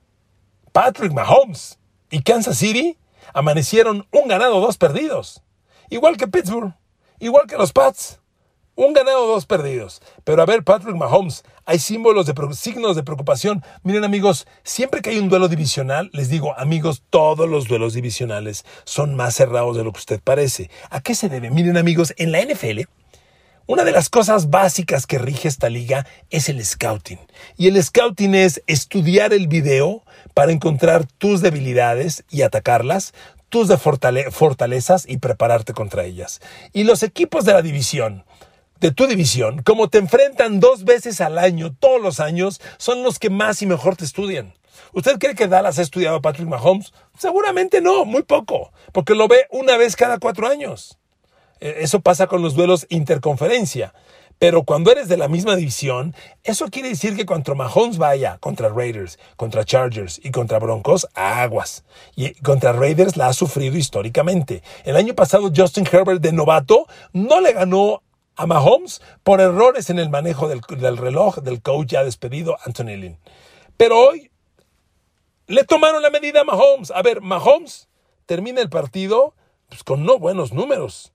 Patrick 0.72 1.12
Mahomes 1.12 1.78
y 2.10 2.22
Kansas 2.22 2.56
City 2.56 2.96
amanecieron 3.34 4.06
un 4.10 4.26
ganado, 4.26 4.58
dos 4.60 4.78
perdidos. 4.78 5.42
Igual 5.90 6.16
que 6.16 6.28
Pittsburgh, 6.28 6.72
igual 7.18 7.46
que 7.46 7.58
los 7.58 7.74
Pats. 7.74 8.20
Un 8.74 8.94
ganado, 8.94 9.26
dos 9.26 9.44
perdidos. 9.44 10.00
Pero 10.24 10.40
a 10.40 10.46
ver, 10.46 10.64
Patrick 10.64 10.96
Mahomes, 10.96 11.44
hay 11.66 11.78
símbolos 11.78 12.24
de 12.24 12.32
signos 12.54 12.96
de 12.96 13.02
preocupación. 13.02 13.62
Miren 13.82 14.04
amigos, 14.04 14.46
siempre 14.62 15.02
que 15.02 15.10
hay 15.10 15.18
un 15.18 15.28
duelo 15.28 15.48
divisional, 15.48 16.08
les 16.14 16.30
digo, 16.30 16.58
amigos, 16.58 17.02
todos 17.10 17.50
los 17.50 17.68
duelos 17.68 17.92
divisionales 17.92 18.64
son 18.84 19.14
más 19.14 19.34
cerrados 19.34 19.76
de 19.76 19.84
lo 19.84 19.92
que 19.92 19.98
usted 19.98 20.20
parece. 20.24 20.70
¿A 20.88 21.02
qué 21.02 21.14
se 21.14 21.28
debe? 21.28 21.50
Miren 21.50 21.76
amigos, 21.76 22.14
en 22.16 22.32
la 22.32 22.40
NFL, 22.40 22.84
una 23.68 23.84
de 23.84 23.92
las 23.92 24.08
cosas 24.08 24.48
básicas 24.48 25.06
que 25.06 25.18
rige 25.18 25.46
esta 25.46 25.68
liga 25.68 26.06
es 26.30 26.48
el 26.48 26.64
scouting. 26.64 27.18
Y 27.58 27.68
el 27.68 27.80
scouting 27.84 28.34
es 28.34 28.62
estudiar 28.66 29.34
el 29.34 29.46
video 29.46 30.04
para 30.32 30.52
encontrar 30.52 31.06
tus 31.06 31.42
debilidades 31.42 32.24
y 32.30 32.40
atacarlas, 32.40 33.12
tus 33.50 33.68
de 33.68 33.76
fortalezas 33.76 35.04
y 35.06 35.18
prepararte 35.18 35.74
contra 35.74 36.06
ellas. 36.06 36.40
Y 36.72 36.84
los 36.84 37.02
equipos 37.02 37.44
de 37.44 37.52
la 37.52 37.60
división, 37.60 38.24
de 38.80 38.90
tu 38.90 39.06
división, 39.06 39.62
como 39.62 39.90
te 39.90 39.98
enfrentan 39.98 40.60
dos 40.60 40.84
veces 40.84 41.20
al 41.20 41.36
año, 41.36 41.76
todos 41.78 42.00
los 42.00 42.20
años, 42.20 42.62
son 42.78 43.02
los 43.02 43.18
que 43.18 43.28
más 43.28 43.60
y 43.60 43.66
mejor 43.66 43.96
te 43.96 44.06
estudian. 44.06 44.54
¿Usted 44.94 45.18
cree 45.18 45.34
que 45.34 45.46
Dallas 45.46 45.78
ha 45.78 45.82
estudiado 45.82 46.16
a 46.16 46.22
Patrick 46.22 46.48
Mahomes? 46.48 46.94
Seguramente 47.18 47.82
no, 47.82 48.06
muy 48.06 48.22
poco, 48.22 48.72
porque 48.92 49.14
lo 49.14 49.28
ve 49.28 49.46
una 49.50 49.76
vez 49.76 49.94
cada 49.94 50.18
cuatro 50.18 50.48
años. 50.48 50.98
E, 51.60 51.76
eso 51.80 52.00
pasa 52.00 52.26
con 52.26 52.42
los 52.42 52.54
duelos 52.54 52.86
interconferencia. 52.88 53.92
Pero 54.38 54.62
cuando 54.62 54.92
eres 54.92 55.08
de 55.08 55.16
la 55.16 55.26
misma 55.26 55.56
división, 55.56 56.14
eso 56.44 56.68
quiere 56.68 56.90
decir 56.90 57.16
que 57.16 57.26
cuando 57.26 57.56
Mahomes 57.56 57.98
vaya 57.98 58.38
contra 58.38 58.68
Raiders, 58.68 59.18
contra 59.36 59.64
Chargers 59.64 60.20
y 60.22 60.30
contra 60.30 60.60
Broncos, 60.60 61.08
aguas. 61.14 61.84
Y 62.14 62.34
contra 62.34 62.72
Raiders 62.72 63.16
la 63.16 63.26
ha 63.26 63.32
sufrido 63.32 63.76
históricamente. 63.76 64.62
El 64.84 64.96
año 64.96 65.14
pasado 65.14 65.50
Justin 65.54 65.88
Herbert 65.90 66.22
de 66.22 66.32
novato 66.32 66.86
no 67.12 67.40
le 67.40 67.52
ganó 67.52 68.02
a 68.36 68.46
Mahomes 68.46 69.02
por 69.24 69.40
errores 69.40 69.90
en 69.90 69.98
el 69.98 70.08
manejo 70.08 70.48
del, 70.48 70.62
reloj 70.96 71.38
del 71.38 71.60
coach 71.60 71.88
ya 71.88 72.04
despedido 72.04 72.56
Anthony 72.64 72.96
Lynn. 72.96 73.18
Pero 73.76 73.98
hoy 73.98 74.30
le 75.48 75.64
tomaron 75.64 76.00
la 76.00 76.10
medida 76.10 76.42
a 76.42 76.44
Mahomes. 76.44 76.92
A 76.92 77.02
ver, 77.02 77.20
Mahomes 77.20 77.88
termina 78.26 78.60
el 78.60 78.70
partido 78.70 79.34
pues, 79.68 79.82
con 79.82 80.04
no 80.04 80.20
buenos 80.20 80.52
números. 80.52 81.12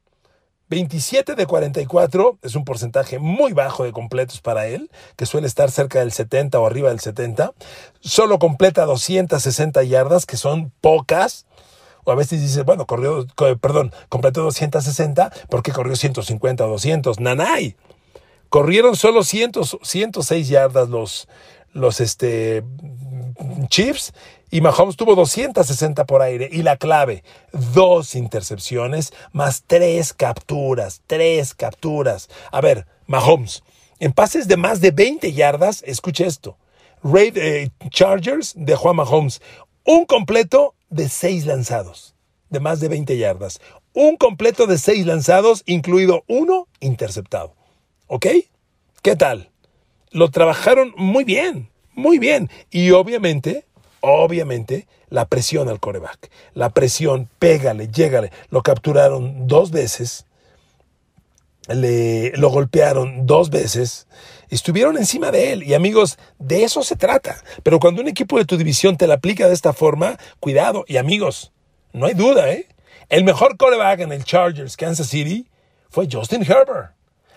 27 0.73 1.35
de 1.35 1.45
44 1.45 2.39
es 2.41 2.55
un 2.55 2.65
porcentaje 2.65 3.19
muy 3.19 3.53
bajo 3.53 3.83
de 3.83 3.91
completos 3.91 4.41
para 4.41 4.65
él, 4.65 4.89
que 5.15 5.27
suele 5.27 5.45
estar 5.45 5.69
cerca 5.69 5.99
del 5.99 6.11
70 6.11 6.59
o 6.59 6.65
arriba 6.65 6.89
del 6.89 6.99
70. 6.99 7.53
Solo 7.99 8.39
completa 8.39 8.85
260 8.85 9.83
yardas, 9.83 10.25
que 10.25 10.35
son 10.35 10.71
pocas 10.81 11.45
o 12.05 12.11
a 12.11 12.15
veces 12.15 12.41
dices, 12.41 12.65
bueno, 12.65 12.87
corrió, 12.87 13.27
perdón, 13.61 13.93
completó 14.09 14.41
260, 14.41 15.31
¿por 15.47 15.61
qué 15.61 15.71
corrió 15.71 15.95
150 15.95 16.65
o 16.65 16.69
200? 16.69 17.19
Nanay. 17.19 17.75
Corrieron 18.49 18.95
solo 18.95 19.23
100, 19.23 19.51
106 19.83 20.47
yardas 20.47 20.89
los, 20.89 21.27
los 21.71 22.01
este, 22.01 22.63
Chiefs 23.69 24.11
y 24.53 24.61
Mahomes 24.61 24.97
tuvo 24.97 25.15
260 25.15 26.05
por 26.05 26.21
aire. 26.21 26.47
Y 26.51 26.61
la 26.61 26.77
clave, 26.77 27.23
dos 27.73 28.13
intercepciones 28.13 29.11
más 29.31 29.63
tres 29.65 30.13
capturas, 30.13 31.01
tres 31.07 31.55
capturas. 31.55 32.29
A 32.51 32.61
ver, 32.61 32.85
Mahomes, 33.07 33.63
en 33.97 34.13
pases 34.13 34.47
de 34.47 34.55
más 34.55 34.79
de 34.79 34.91
20 34.91 35.33
yardas, 35.33 35.81
escuche 35.87 36.27
esto. 36.27 36.55
Raid 37.03 37.35
eh, 37.35 37.71
Chargers 37.89 38.53
dejó 38.55 38.91
a 38.91 38.93
Mahomes 38.93 39.41
un 39.85 40.05
completo 40.05 40.75
de 40.91 41.09
seis 41.09 41.47
lanzados, 41.47 42.13
de 42.51 42.59
más 42.59 42.79
de 42.79 42.89
20 42.89 43.17
yardas. 43.17 43.59
Un 43.95 44.17
completo 44.17 44.67
de 44.67 44.77
seis 44.77 45.03
lanzados, 45.03 45.63
incluido 45.65 46.25
uno 46.27 46.67
interceptado. 46.79 47.55
¿Ok? 48.05 48.27
¿Qué 49.01 49.15
tal? 49.15 49.49
Lo 50.11 50.29
trabajaron 50.29 50.93
muy 50.95 51.23
bien, 51.23 51.71
muy 51.95 52.19
bien. 52.19 52.51
Y 52.69 52.91
obviamente, 52.91 53.65
obviamente, 54.11 54.87
la 55.09 55.25
presión 55.25 55.69
al 55.69 55.79
coreback. 55.79 56.29
La 56.53 56.69
presión, 56.69 57.29
pégale, 57.39 57.87
llégale. 57.87 58.31
Lo 58.49 58.61
capturaron 58.61 59.47
dos 59.47 59.71
veces. 59.71 60.25
Le, 61.67 62.31
lo 62.35 62.49
golpearon 62.49 63.25
dos 63.25 63.49
veces 63.49 64.07
estuvieron 64.53 64.97
encima 64.97 65.31
de 65.31 65.51
él. 65.51 65.63
Y 65.63 65.73
amigos, 65.73 66.17
de 66.39 66.63
eso 66.63 66.83
se 66.83 66.95
trata. 66.95 67.43
Pero 67.63 67.79
cuando 67.79 68.01
un 68.01 68.07
equipo 68.07 68.37
de 68.37 68.45
tu 68.45 68.57
división 68.57 68.97
te 68.97 69.07
la 69.07 69.15
aplica 69.15 69.47
de 69.47 69.53
esta 69.53 69.73
forma, 69.73 70.17
cuidado. 70.39 70.85
Y 70.87 70.97
amigos, 70.97 71.51
no 71.91 72.05
hay 72.05 72.13
duda, 72.13 72.51
¿eh? 72.51 72.67
El 73.09 73.23
mejor 73.23 73.57
coreback 73.57 74.01
en 74.01 74.11
el 74.11 74.23
Chargers 74.23 74.77
Kansas 74.77 75.07
City 75.07 75.47
fue 75.89 76.07
Justin 76.11 76.43
Herbert. 76.43 76.93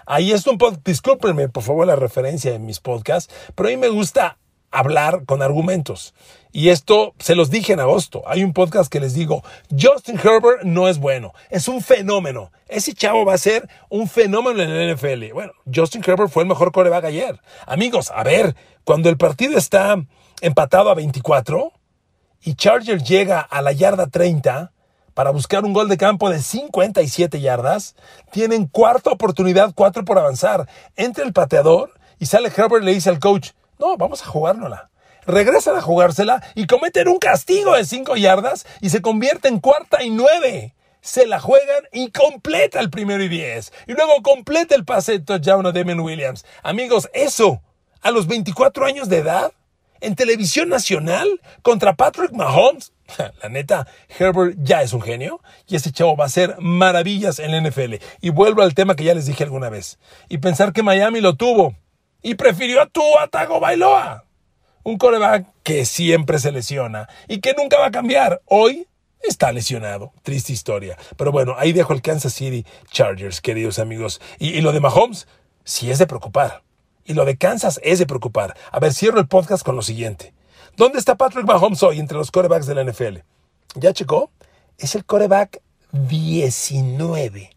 Ahí 0.06 0.30
es 0.30 0.46
un 0.46 0.56
podcast, 0.56 0.86
discúlpenme 0.86 1.48
por 1.48 1.64
favor 1.64 1.86
la 1.86 1.96
referencia 1.96 2.54
en 2.54 2.64
mis 2.64 2.78
podcasts, 2.78 3.34
pero 3.56 3.68
a 3.68 3.72
mí 3.72 3.76
me 3.76 3.88
gusta 3.88 4.38
hablar 4.76 5.24
con 5.24 5.42
argumentos. 5.42 6.14
Y 6.52 6.70
esto 6.70 7.14
se 7.18 7.34
los 7.34 7.50
dije 7.50 7.72
en 7.72 7.80
agosto. 7.80 8.22
Hay 8.26 8.42
un 8.42 8.52
podcast 8.52 8.90
que 8.90 9.00
les 9.00 9.14
digo, 9.14 9.42
Justin 9.70 10.18
Herbert 10.18 10.62
no 10.62 10.88
es 10.88 10.98
bueno, 10.98 11.32
es 11.50 11.68
un 11.68 11.82
fenómeno. 11.82 12.50
Ese 12.68 12.94
chavo 12.94 13.24
va 13.24 13.34
a 13.34 13.38
ser 13.38 13.68
un 13.90 14.08
fenómeno 14.08 14.62
en 14.62 14.70
el 14.70 14.94
NFL. 14.94 15.32
Bueno, 15.34 15.52
Justin 15.72 16.02
Herbert 16.06 16.30
fue 16.30 16.44
el 16.44 16.48
mejor 16.48 16.72
coreback 16.72 17.04
ayer. 17.04 17.40
Amigos, 17.66 18.10
a 18.10 18.22
ver, 18.22 18.56
cuando 18.84 19.08
el 19.08 19.16
partido 19.16 19.58
está 19.58 19.96
empatado 20.40 20.90
a 20.90 20.94
24 20.94 21.72
y 22.42 22.54
Charger 22.54 23.02
llega 23.02 23.40
a 23.40 23.62
la 23.62 23.72
yarda 23.72 24.06
30 24.06 24.72
para 25.14 25.30
buscar 25.30 25.64
un 25.64 25.72
gol 25.72 25.88
de 25.88 25.96
campo 25.96 26.30
de 26.30 26.40
57 26.40 27.40
yardas, 27.40 27.96
tienen 28.30 28.66
cuarta 28.66 29.10
oportunidad, 29.10 29.72
cuatro 29.74 30.04
por 30.04 30.18
avanzar. 30.18 30.68
Entra 30.96 31.24
el 31.24 31.32
pateador 31.32 31.92
y 32.18 32.26
sale 32.26 32.48
Herbert 32.54 32.82
y 32.82 32.86
le 32.86 32.94
dice 32.94 33.10
al 33.10 33.18
coach, 33.18 33.50
no, 33.78 33.96
vamos 33.96 34.22
a 34.22 34.26
jugárnosla. 34.26 34.90
Regresan 35.26 35.76
a 35.76 35.82
jugársela 35.82 36.42
y 36.54 36.66
cometen 36.66 37.08
un 37.08 37.18
castigo 37.18 37.74
de 37.74 37.84
5 37.84 38.16
yardas 38.16 38.64
y 38.80 38.90
se 38.90 39.02
convierte 39.02 39.48
en 39.48 39.58
cuarta 39.58 40.02
y 40.04 40.10
nueve. 40.10 40.74
Se 41.00 41.26
la 41.26 41.40
juegan 41.40 41.84
y 41.92 42.10
completa 42.10 42.80
el 42.80 42.90
primero 42.90 43.22
y 43.22 43.28
10. 43.28 43.72
Y 43.88 43.92
luego 43.92 44.22
completa 44.22 44.74
el 44.74 44.84
pase 44.84 45.12
de 45.12 45.20
touchdown 45.20 45.66
a 45.66 45.70
Williams. 45.70 46.44
Amigos, 46.62 47.08
eso, 47.12 47.62
a 48.02 48.10
los 48.10 48.26
24 48.26 48.86
años 48.86 49.08
de 49.08 49.18
edad, 49.18 49.52
en 50.00 50.14
televisión 50.14 50.68
nacional, 50.68 51.40
contra 51.62 51.94
Patrick 51.94 52.32
Mahomes. 52.32 52.92
La 53.42 53.48
neta, 53.48 53.86
Herbert 54.18 54.56
ya 54.60 54.82
es 54.82 54.92
un 54.92 55.02
genio 55.02 55.40
y 55.68 55.76
ese 55.76 55.92
chavo 55.92 56.16
va 56.16 56.24
a 56.24 56.26
hacer 56.28 56.56
maravillas 56.58 57.38
en 57.38 57.52
la 57.52 57.60
NFL. 57.60 57.94
Y 58.20 58.30
vuelvo 58.30 58.62
al 58.62 58.74
tema 58.74 58.96
que 58.96 59.04
ya 59.04 59.14
les 59.14 59.26
dije 59.26 59.44
alguna 59.44 59.70
vez. 59.70 59.98
Y 60.28 60.38
pensar 60.38 60.72
que 60.72 60.82
Miami 60.82 61.20
lo 61.20 61.34
tuvo 61.34 61.74
y 62.26 62.34
prefirió 62.34 62.82
a 62.82 62.86
tu 62.86 63.02
Tago 63.30 63.60
Bailoa. 63.60 64.24
Un 64.82 64.98
coreback 64.98 65.46
que 65.62 65.86
siempre 65.86 66.40
se 66.40 66.50
lesiona 66.50 67.08
y 67.28 67.38
que 67.38 67.54
nunca 67.56 67.78
va 67.78 67.86
a 67.86 67.90
cambiar. 67.92 68.42
Hoy 68.46 68.88
está 69.22 69.52
lesionado. 69.52 70.12
Triste 70.24 70.52
historia. 70.52 70.98
Pero 71.16 71.30
bueno, 71.30 71.54
ahí 71.56 71.72
dejo 71.72 71.92
el 71.92 72.02
Kansas 72.02 72.34
City 72.34 72.66
Chargers, 72.90 73.40
queridos 73.40 73.78
amigos. 73.78 74.20
Y, 74.40 74.60
lo 74.60 74.72
de 74.72 74.80
Mahomes, 74.80 75.28
sí 75.62 75.92
es 75.92 76.00
de 76.00 76.08
preocupar. 76.08 76.64
Y 77.04 77.14
lo 77.14 77.24
de 77.26 77.36
Kansas 77.36 77.78
es 77.84 78.00
de 78.00 78.06
preocupar. 78.06 78.56
A 78.72 78.80
ver, 78.80 78.92
cierro 78.92 79.20
el 79.20 79.28
podcast 79.28 79.64
con 79.64 79.76
lo 79.76 79.82
siguiente. 79.82 80.34
¿Dónde 80.76 80.98
está 80.98 81.14
Patrick 81.14 81.46
Mahomes 81.46 81.84
hoy 81.84 82.00
entre 82.00 82.18
los 82.18 82.32
corebacks 82.32 82.66
de 82.66 82.74
la 82.74 82.82
NFL? 82.82 83.18
¿Ya 83.76 83.92
checó? 83.92 84.32
Es 84.78 84.96
el 84.96 85.04
coreback 85.04 85.62
19. 85.92 87.50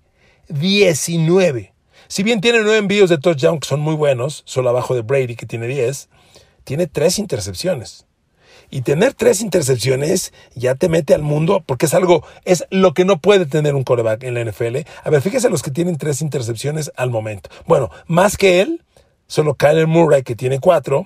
19. 0.47 1.73
Si 2.11 2.23
bien 2.23 2.41
tiene 2.41 2.61
nueve 2.63 2.79
envíos 2.79 3.11
de 3.11 3.19
touchdown 3.19 3.59
que 3.59 3.67
son 3.67 3.81
muy 3.81 3.93
buenos, 3.93 4.41
solo 4.45 4.71
abajo 4.71 4.95
de 4.95 5.03
Brady 5.03 5.35
que 5.35 5.45
tiene 5.45 5.67
10, 5.67 6.09
tiene 6.63 6.87
tres 6.87 7.19
intercepciones. 7.19 8.07
Y 8.71 8.81
tener 8.81 9.13
tres 9.13 9.41
intercepciones 9.41 10.33
ya 10.55 10.73
te 10.73 10.89
mete 10.89 11.13
al 11.13 11.21
mundo 11.21 11.63
porque 11.63 11.85
es 11.85 11.93
algo, 11.93 12.25
es 12.45 12.65
lo 12.71 12.95
que 12.95 13.05
no 13.05 13.19
puede 13.19 13.45
tener 13.45 13.75
un 13.75 13.83
coreback 13.83 14.23
en 14.23 14.33
la 14.33 14.43
NFL. 14.43 14.77
A 15.03 15.09
ver, 15.11 15.21
fíjese 15.21 15.51
los 15.51 15.61
que 15.61 15.69
tienen 15.69 15.99
tres 15.99 16.21
intercepciones 16.21 16.91
al 16.95 17.11
momento. 17.11 17.51
Bueno, 17.67 17.91
más 18.07 18.37
que 18.37 18.61
él, 18.61 18.83
solo 19.27 19.53
Kyler 19.53 19.85
Murray 19.85 20.23
que 20.23 20.35
tiene 20.35 20.59
cuatro, 20.59 21.05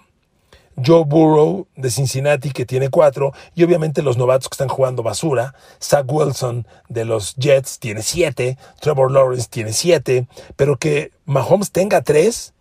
Joe 0.84 1.04
Burrow 1.06 1.68
de 1.76 1.90
Cincinnati 1.90 2.52
que 2.52 2.66
tiene 2.66 2.90
cuatro 2.90 3.34
y 3.56 3.64
obviamente 3.64 4.02
los 4.02 4.18
novatos 4.18 4.50
que 4.50 4.54
están 4.54 4.70
jugando 4.70 5.04
basura. 5.04 5.56
Zach 5.82 6.06
Wilson 6.08 6.68
de 6.90 7.06
los 7.06 7.36
Jets 7.36 7.80
tiene 7.80 8.02
siete, 8.02 8.58
Trevor 8.80 9.12
Lawrence 9.12 9.48
tiene 9.50 9.74
siete, 9.74 10.28
pero 10.56 10.78
que 10.78 11.12
Mahomes 11.26 11.72
tenga 11.72 12.02
tres, 12.02 12.54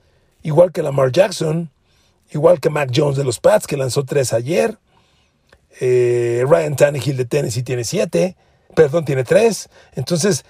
igual 0.43 0.73
que 0.73 0.83
Lamar 0.83 1.13
Jackson, 1.13 1.71
igual 2.31 2.61
que 2.61 2.71
Mac 2.71 2.91
Jones 2.95 3.17
de 3.17 3.25
los 3.25 3.41
Pats 3.41 3.67
que 3.67 3.77
lanzó 3.77 4.05
tres 4.05 4.33
ayer, 4.33 4.79
eh, 5.81 6.45
Ryan 6.47 6.77
Tannehill 6.77 7.17
de 7.17 7.25
Tennessee 7.25 7.63
tiene 7.63 7.85
siete, 7.85 8.37
perdón, 8.75 9.05
tiene 9.05 9.25
tres. 9.25 9.69
Entonces, 9.95 10.45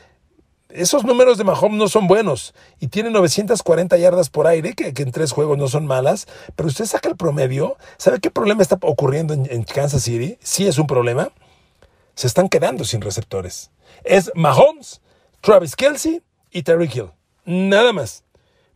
esos 0.74 1.04
números 1.04 1.38
de 1.38 1.44
Mahomes 1.44 1.78
no 1.78 1.88
son 1.88 2.06
buenos 2.06 2.54
y 2.80 2.88
tiene 2.88 3.10
940 3.10 3.96
yardas 3.98 4.30
por 4.30 4.46
aire, 4.46 4.74
que, 4.74 4.92
en 5.02 5.12
tres 5.12 5.32
juegos 5.32 5.58
no 5.58 5.68
son 5.68 5.86
malas, 5.86 6.26
pero 6.56 6.68
usted 6.68 6.86
saca 6.86 7.08
el 7.08 7.16
promedio, 7.16 7.76
¿sabe 7.98 8.20
qué 8.20 8.30
problema 8.30 8.62
está 8.62 8.78
ocurriendo 8.82 9.34
en, 9.34 9.46
en 9.50 9.64
Kansas 9.64 10.02
City? 10.02 10.38
Sí 10.42 10.66
es 10.66 10.78
un 10.78 10.86
problema. 10.86 11.30
Se 12.14 12.26
están 12.26 12.48
quedando 12.48 12.84
sin 12.84 13.00
receptores. 13.00 13.70
Es 14.04 14.30
Mahomes, 14.34 15.00
Travis 15.40 15.76
Kelsey 15.76 16.22
y 16.50 16.62
Tyreek 16.62 16.94
Hill. 16.94 17.10
Nada 17.44 17.92
más. 17.92 18.24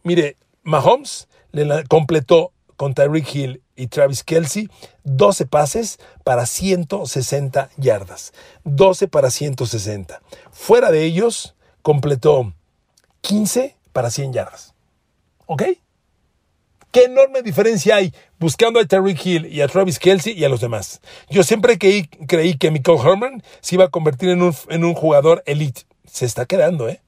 Mire, 0.03 0.37
Mahomes 0.63 1.29
le 1.53 1.85
completó 1.85 2.53
con 2.77 2.95
Tyreek 2.95 3.35
Hill 3.35 3.63
y 3.75 3.89
Travis 3.89 4.25
Kelsey 4.25 4.69
12 5.05 5.47
pases 5.47 5.99
para 6.25 6.47
160 6.47 7.71
yardas. 7.77 8.33
12 8.65 9.09
para 9.09 9.31
160. 9.31 10.21
Fuera 10.51 10.91
de 10.91 11.05
ellos, 11.05 11.56
completó 11.87 12.53
15 13.21 13.77
para 13.93 14.11
100 14.11 14.33
yardas. 14.33 14.75
¿Ok? 15.47 15.63
¿Qué 16.91 17.05
enorme 17.05 17.43
diferencia 17.43 17.95
hay 17.95 18.13
buscando 18.41 18.81
a 18.81 18.85
Tyreek 18.85 19.25
Hill 19.25 19.47
y 19.47 19.61
a 19.61 19.69
Travis 19.69 20.01
Kelsey 20.01 20.33
y 20.33 20.45
a 20.45 20.49
los 20.49 20.61
demás? 20.61 21.01
Yo 21.31 21.45
siempre 21.45 21.79
creí, 21.79 22.09
creí 22.27 22.59
que 22.59 22.73
Michael 22.73 22.99
Herman 22.99 23.45
se 23.61 23.77
iba 23.77 23.85
a 23.85 23.91
convertir 23.91 24.31
en 24.31 24.43
un, 24.43 24.53
en 24.69 24.85
un 24.85 24.95
jugador 24.95 25.45
elite. 25.47 25.83
Se 26.11 26.27
está 26.27 26.45
quedando, 26.45 26.89
¿eh? 26.89 27.01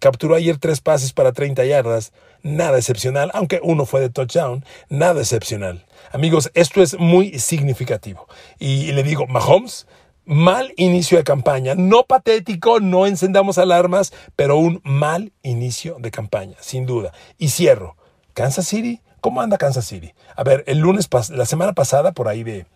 Capturó 0.00 0.34
ayer 0.34 0.58
tres 0.58 0.80
pases 0.80 1.12
para 1.12 1.32
30 1.32 1.64
yardas. 1.64 2.12
Nada 2.42 2.78
excepcional, 2.78 3.30
aunque 3.32 3.60
uno 3.62 3.86
fue 3.86 4.00
de 4.00 4.10
touchdown. 4.10 4.64
Nada 4.88 5.20
excepcional. 5.20 5.86
Amigos, 6.12 6.50
esto 6.54 6.82
es 6.82 6.98
muy 6.98 7.38
significativo. 7.38 8.28
Y, 8.58 8.92
le 8.92 9.02
digo, 9.02 9.26
Mahomes, 9.26 9.86
mal 10.26 10.74
inicio 10.76 11.16
de 11.16 11.24
campaña. 11.24 11.74
No 11.74 12.02
patético, 12.02 12.80
no 12.80 13.06
encendamos 13.06 13.56
alarmas, 13.56 14.12
pero 14.34 14.58
un 14.58 14.82
mal 14.84 15.32
inicio 15.42 15.96
de 15.98 16.10
campaña, 16.10 16.56
sin 16.60 16.84
duda. 16.84 17.12
Y 17.38 17.48
cierro. 17.48 17.96
Kansas 18.34 18.66
City, 18.66 19.00
¿cómo 19.22 19.40
anda 19.40 19.56
Kansas 19.56 19.86
City? 19.86 20.12
A 20.34 20.44
ver, 20.44 20.64
el 20.66 20.78
lunes, 20.80 21.08
la 21.30 21.46
semana 21.46 21.72
pasada, 21.72 22.12
por 22.12 22.28
ahí 22.28 22.42
de 22.44 22.66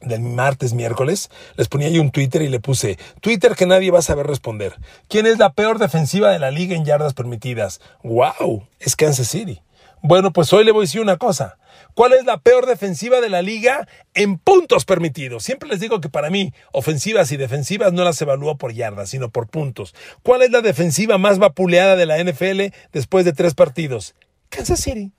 del 0.00 0.20
martes, 0.20 0.74
miércoles, 0.74 1.30
les 1.56 1.68
ponía 1.68 1.86
ahí 1.86 1.98
un 1.98 2.10
Twitter 2.10 2.42
y 2.42 2.48
le 2.48 2.60
puse, 2.60 2.98
Twitter 3.20 3.54
que 3.54 3.66
nadie 3.66 3.90
va 3.90 4.00
a 4.00 4.02
saber 4.02 4.26
responder. 4.26 4.74
¿Quién 5.08 5.26
es 5.26 5.38
la 5.38 5.52
peor 5.52 5.78
defensiva 5.78 6.30
de 6.30 6.38
la 6.38 6.50
liga 6.50 6.74
en 6.74 6.84
yardas 6.84 7.14
permitidas? 7.14 7.80
¡Wow! 8.02 8.66
Es 8.80 8.96
Kansas 8.96 9.28
City. 9.28 9.62
Bueno, 10.04 10.32
pues 10.32 10.52
hoy 10.52 10.64
le 10.64 10.72
voy 10.72 10.82
a 10.82 10.86
decir 10.86 11.00
una 11.00 11.16
cosa. 11.16 11.58
¿Cuál 11.94 12.14
es 12.14 12.24
la 12.24 12.38
peor 12.38 12.66
defensiva 12.66 13.20
de 13.20 13.30
la 13.30 13.40
liga 13.40 13.86
en 14.14 14.36
puntos 14.36 14.84
permitidos? 14.84 15.44
Siempre 15.44 15.68
les 15.68 15.78
digo 15.78 16.00
que 16.00 16.08
para 16.08 16.28
mí, 16.28 16.52
ofensivas 16.72 17.30
y 17.30 17.36
defensivas 17.36 17.92
no 17.92 18.02
las 18.02 18.20
evalúo 18.20 18.58
por 18.58 18.72
yardas, 18.72 19.10
sino 19.10 19.30
por 19.30 19.46
puntos. 19.46 19.94
¿Cuál 20.24 20.42
es 20.42 20.50
la 20.50 20.60
defensiva 20.60 21.18
más 21.18 21.38
vapuleada 21.38 21.94
de 21.94 22.06
la 22.06 22.18
NFL 22.18 22.74
después 22.92 23.24
de 23.24 23.32
tres 23.32 23.54
partidos? 23.54 24.16
Kansas 24.48 24.80
City. 24.80 25.12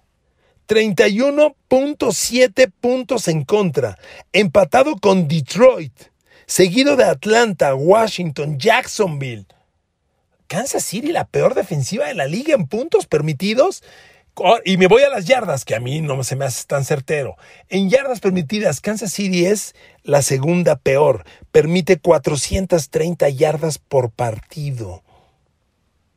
31.7 0.67 2.71
puntos 2.79 3.27
en 3.29 3.45
contra, 3.45 3.97
empatado 4.33 4.97
con 4.97 5.29
Detroit, 5.29 5.93
seguido 6.45 6.97
de 6.97 7.05
Atlanta, 7.05 7.73
Washington, 7.73 8.59
Jacksonville. 8.59 9.45
Kansas 10.47 10.83
City, 10.83 11.13
la 11.13 11.25
peor 11.25 11.55
defensiva 11.55 12.07
de 12.07 12.15
la 12.15 12.27
liga 12.27 12.53
en 12.53 12.67
puntos 12.67 13.07
permitidos. 13.07 13.81
Oh, 14.35 14.57
y 14.65 14.77
me 14.77 14.87
voy 14.87 15.03
a 15.03 15.09
las 15.09 15.25
yardas, 15.25 15.63
que 15.63 15.75
a 15.75 15.79
mí 15.79 16.01
no 16.01 16.23
se 16.23 16.35
me 16.35 16.45
hace 16.45 16.65
tan 16.65 16.85
certero. 16.85 17.35
En 17.69 17.89
yardas 17.89 18.19
permitidas, 18.19 18.81
Kansas 18.81 19.13
City 19.13 19.45
es 19.45 19.75
la 20.03 20.23
segunda 20.23 20.75
peor. 20.75 21.23
Permite 21.51 21.99
430 21.99 23.29
yardas 23.29 23.77
por 23.77 24.09
partido. 24.09 25.03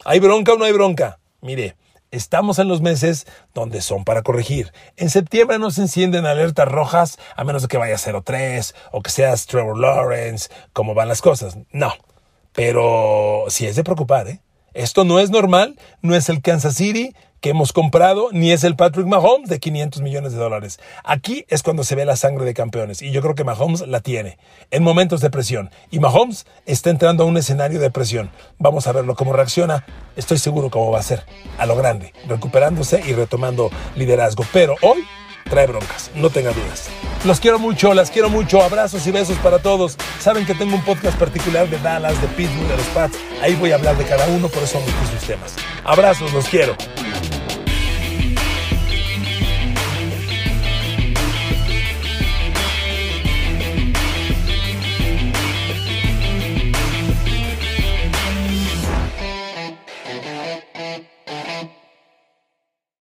¿Hay 0.04 0.20
bronca 0.20 0.54
o 0.54 0.56
no 0.56 0.64
hay 0.64 0.72
bronca? 0.72 1.18
Mire, 1.42 1.76
Estamos 2.12 2.60
en 2.60 2.68
los 2.68 2.80
meses 2.80 3.26
donde 3.52 3.82
son 3.82 4.04
para 4.04 4.22
corregir. 4.22 4.72
En 4.96 5.10
septiembre 5.10 5.58
no 5.58 5.70
se 5.70 5.82
encienden 5.82 6.24
alertas 6.24 6.68
rojas 6.68 7.18
a 7.34 7.42
menos 7.44 7.62
de 7.62 7.68
que 7.68 7.78
vaya 7.78 7.96
0-3 7.96 8.74
o 8.92 9.02
que 9.02 9.10
seas 9.10 9.46
Trevor 9.46 9.76
Lawrence, 9.76 10.48
como 10.72 10.94
van 10.94 11.08
las 11.08 11.20
cosas. 11.20 11.58
No. 11.72 11.92
Pero 12.52 13.44
sí 13.48 13.66
es 13.66 13.76
de 13.76 13.84
preocupar, 13.84 14.28
¿eh? 14.28 14.40
Esto 14.76 15.04
no 15.04 15.20
es 15.20 15.30
normal, 15.30 15.78
no 16.02 16.14
es 16.14 16.28
el 16.28 16.42
Kansas 16.42 16.74
City, 16.74 17.14
que 17.40 17.48
hemos 17.48 17.72
comprado, 17.72 18.28
ni 18.32 18.52
es 18.52 18.62
el 18.62 18.76
Patrick 18.76 19.06
Mahomes 19.06 19.48
de 19.48 19.58
500 19.58 20.02
millones 20.02 20.32
de 20.32 20.38
dólares. 20.38 20.78
Aquí 21.02 21.46
es 21.48 21.62
cuando 21.62 21.82
se 21.82 21.94
ve 21.94 22.04
la 22.04 22.14
sangre 22.16 22.44
de 22.44 22.52
campeones 22.52 23.00
y 23.00 23.10
yo 23.10 23.22
creo 23.22 23.34
que 23.34 23.42
Mahomes 23.42 23.86
la 23.88 24.00
tiene 24.00 24.36
en 24.70 24.82
momentos 24.82 25.22
de 25.22 25.30
presión. 25.30 25.70
Y 25.90 25.98
Mahomes 25.98 26.44
está 26.66 26.90
entrando 26.90 27.24
a 27.24 27.26
un 27.26 27.38
escenario 27.38 27.80
de 27.80 27.90
presión. 27.90 28.30
Vamos 28.58 28.86
a 28.86 28.92
verlo 28.92 29.14
cómo 29.14 29.32
reacciona. 29.32 29.86
Estoy 30.14 30.36
seguro 30.36 30.68
cómo 30.68 30.90
va 30.90 30.98
a 30.98 31.02
ser 31.02 31.24
a 31.56 31.64
lo 31.64 31.74
grande, 31.74 32.12
recuperándose 32.28 33.02
y 33.06 33.14
retomando 33.14 33.70
liderazgo. 33.94 34.44
Pero 34.52 34.74
hoy 34.82 35.06
trae 35.48 35.66
broncas, 35.66 36.10
no 36.14 36.30
tenga 36.30 36.52
dudas. 36.52 36.88
Los 37.24 37.40
quiero 37.40 37.58
mucho, 37.58 37.94
las 37.94 38.10
quiero 38.10 38.28
mucho. 38.28 38.62
Abrazos 38.62 39.06
y 39.06 39.10
besos 39.10 39.36
para 39.38 39.58
todos. 39.58 39.96
Saben 40.20 40.46
que 40.46 40.54
tengo 40.54 40.76
un 40.76 40.84
podcast 40.84 41.18
particular 41.18 41.68
de 41.68 41.78
Dallas, 41.78 42.20
de 42.20 42.28
Pittsburgh, 42.28 42.68
de 42.68 42.76
los 42.76 42.86
Pats. 42.86 43.16
Ahí 43.42 43.54
voy 43.54 43.72
a 43.72 43.76
hablar 43.76 43.96
de 43.96 44.04
cada 44.04 44.26
uno, 44.28 44.48
por 44.48 44.62
eso 44.62 44.80
me 44.80 45.10
sus 45.10 45.26
temas. 45.26 45.54
Abrazos, 45.84 46.32
los 46.32 46.46
quiero. 46.46 46.76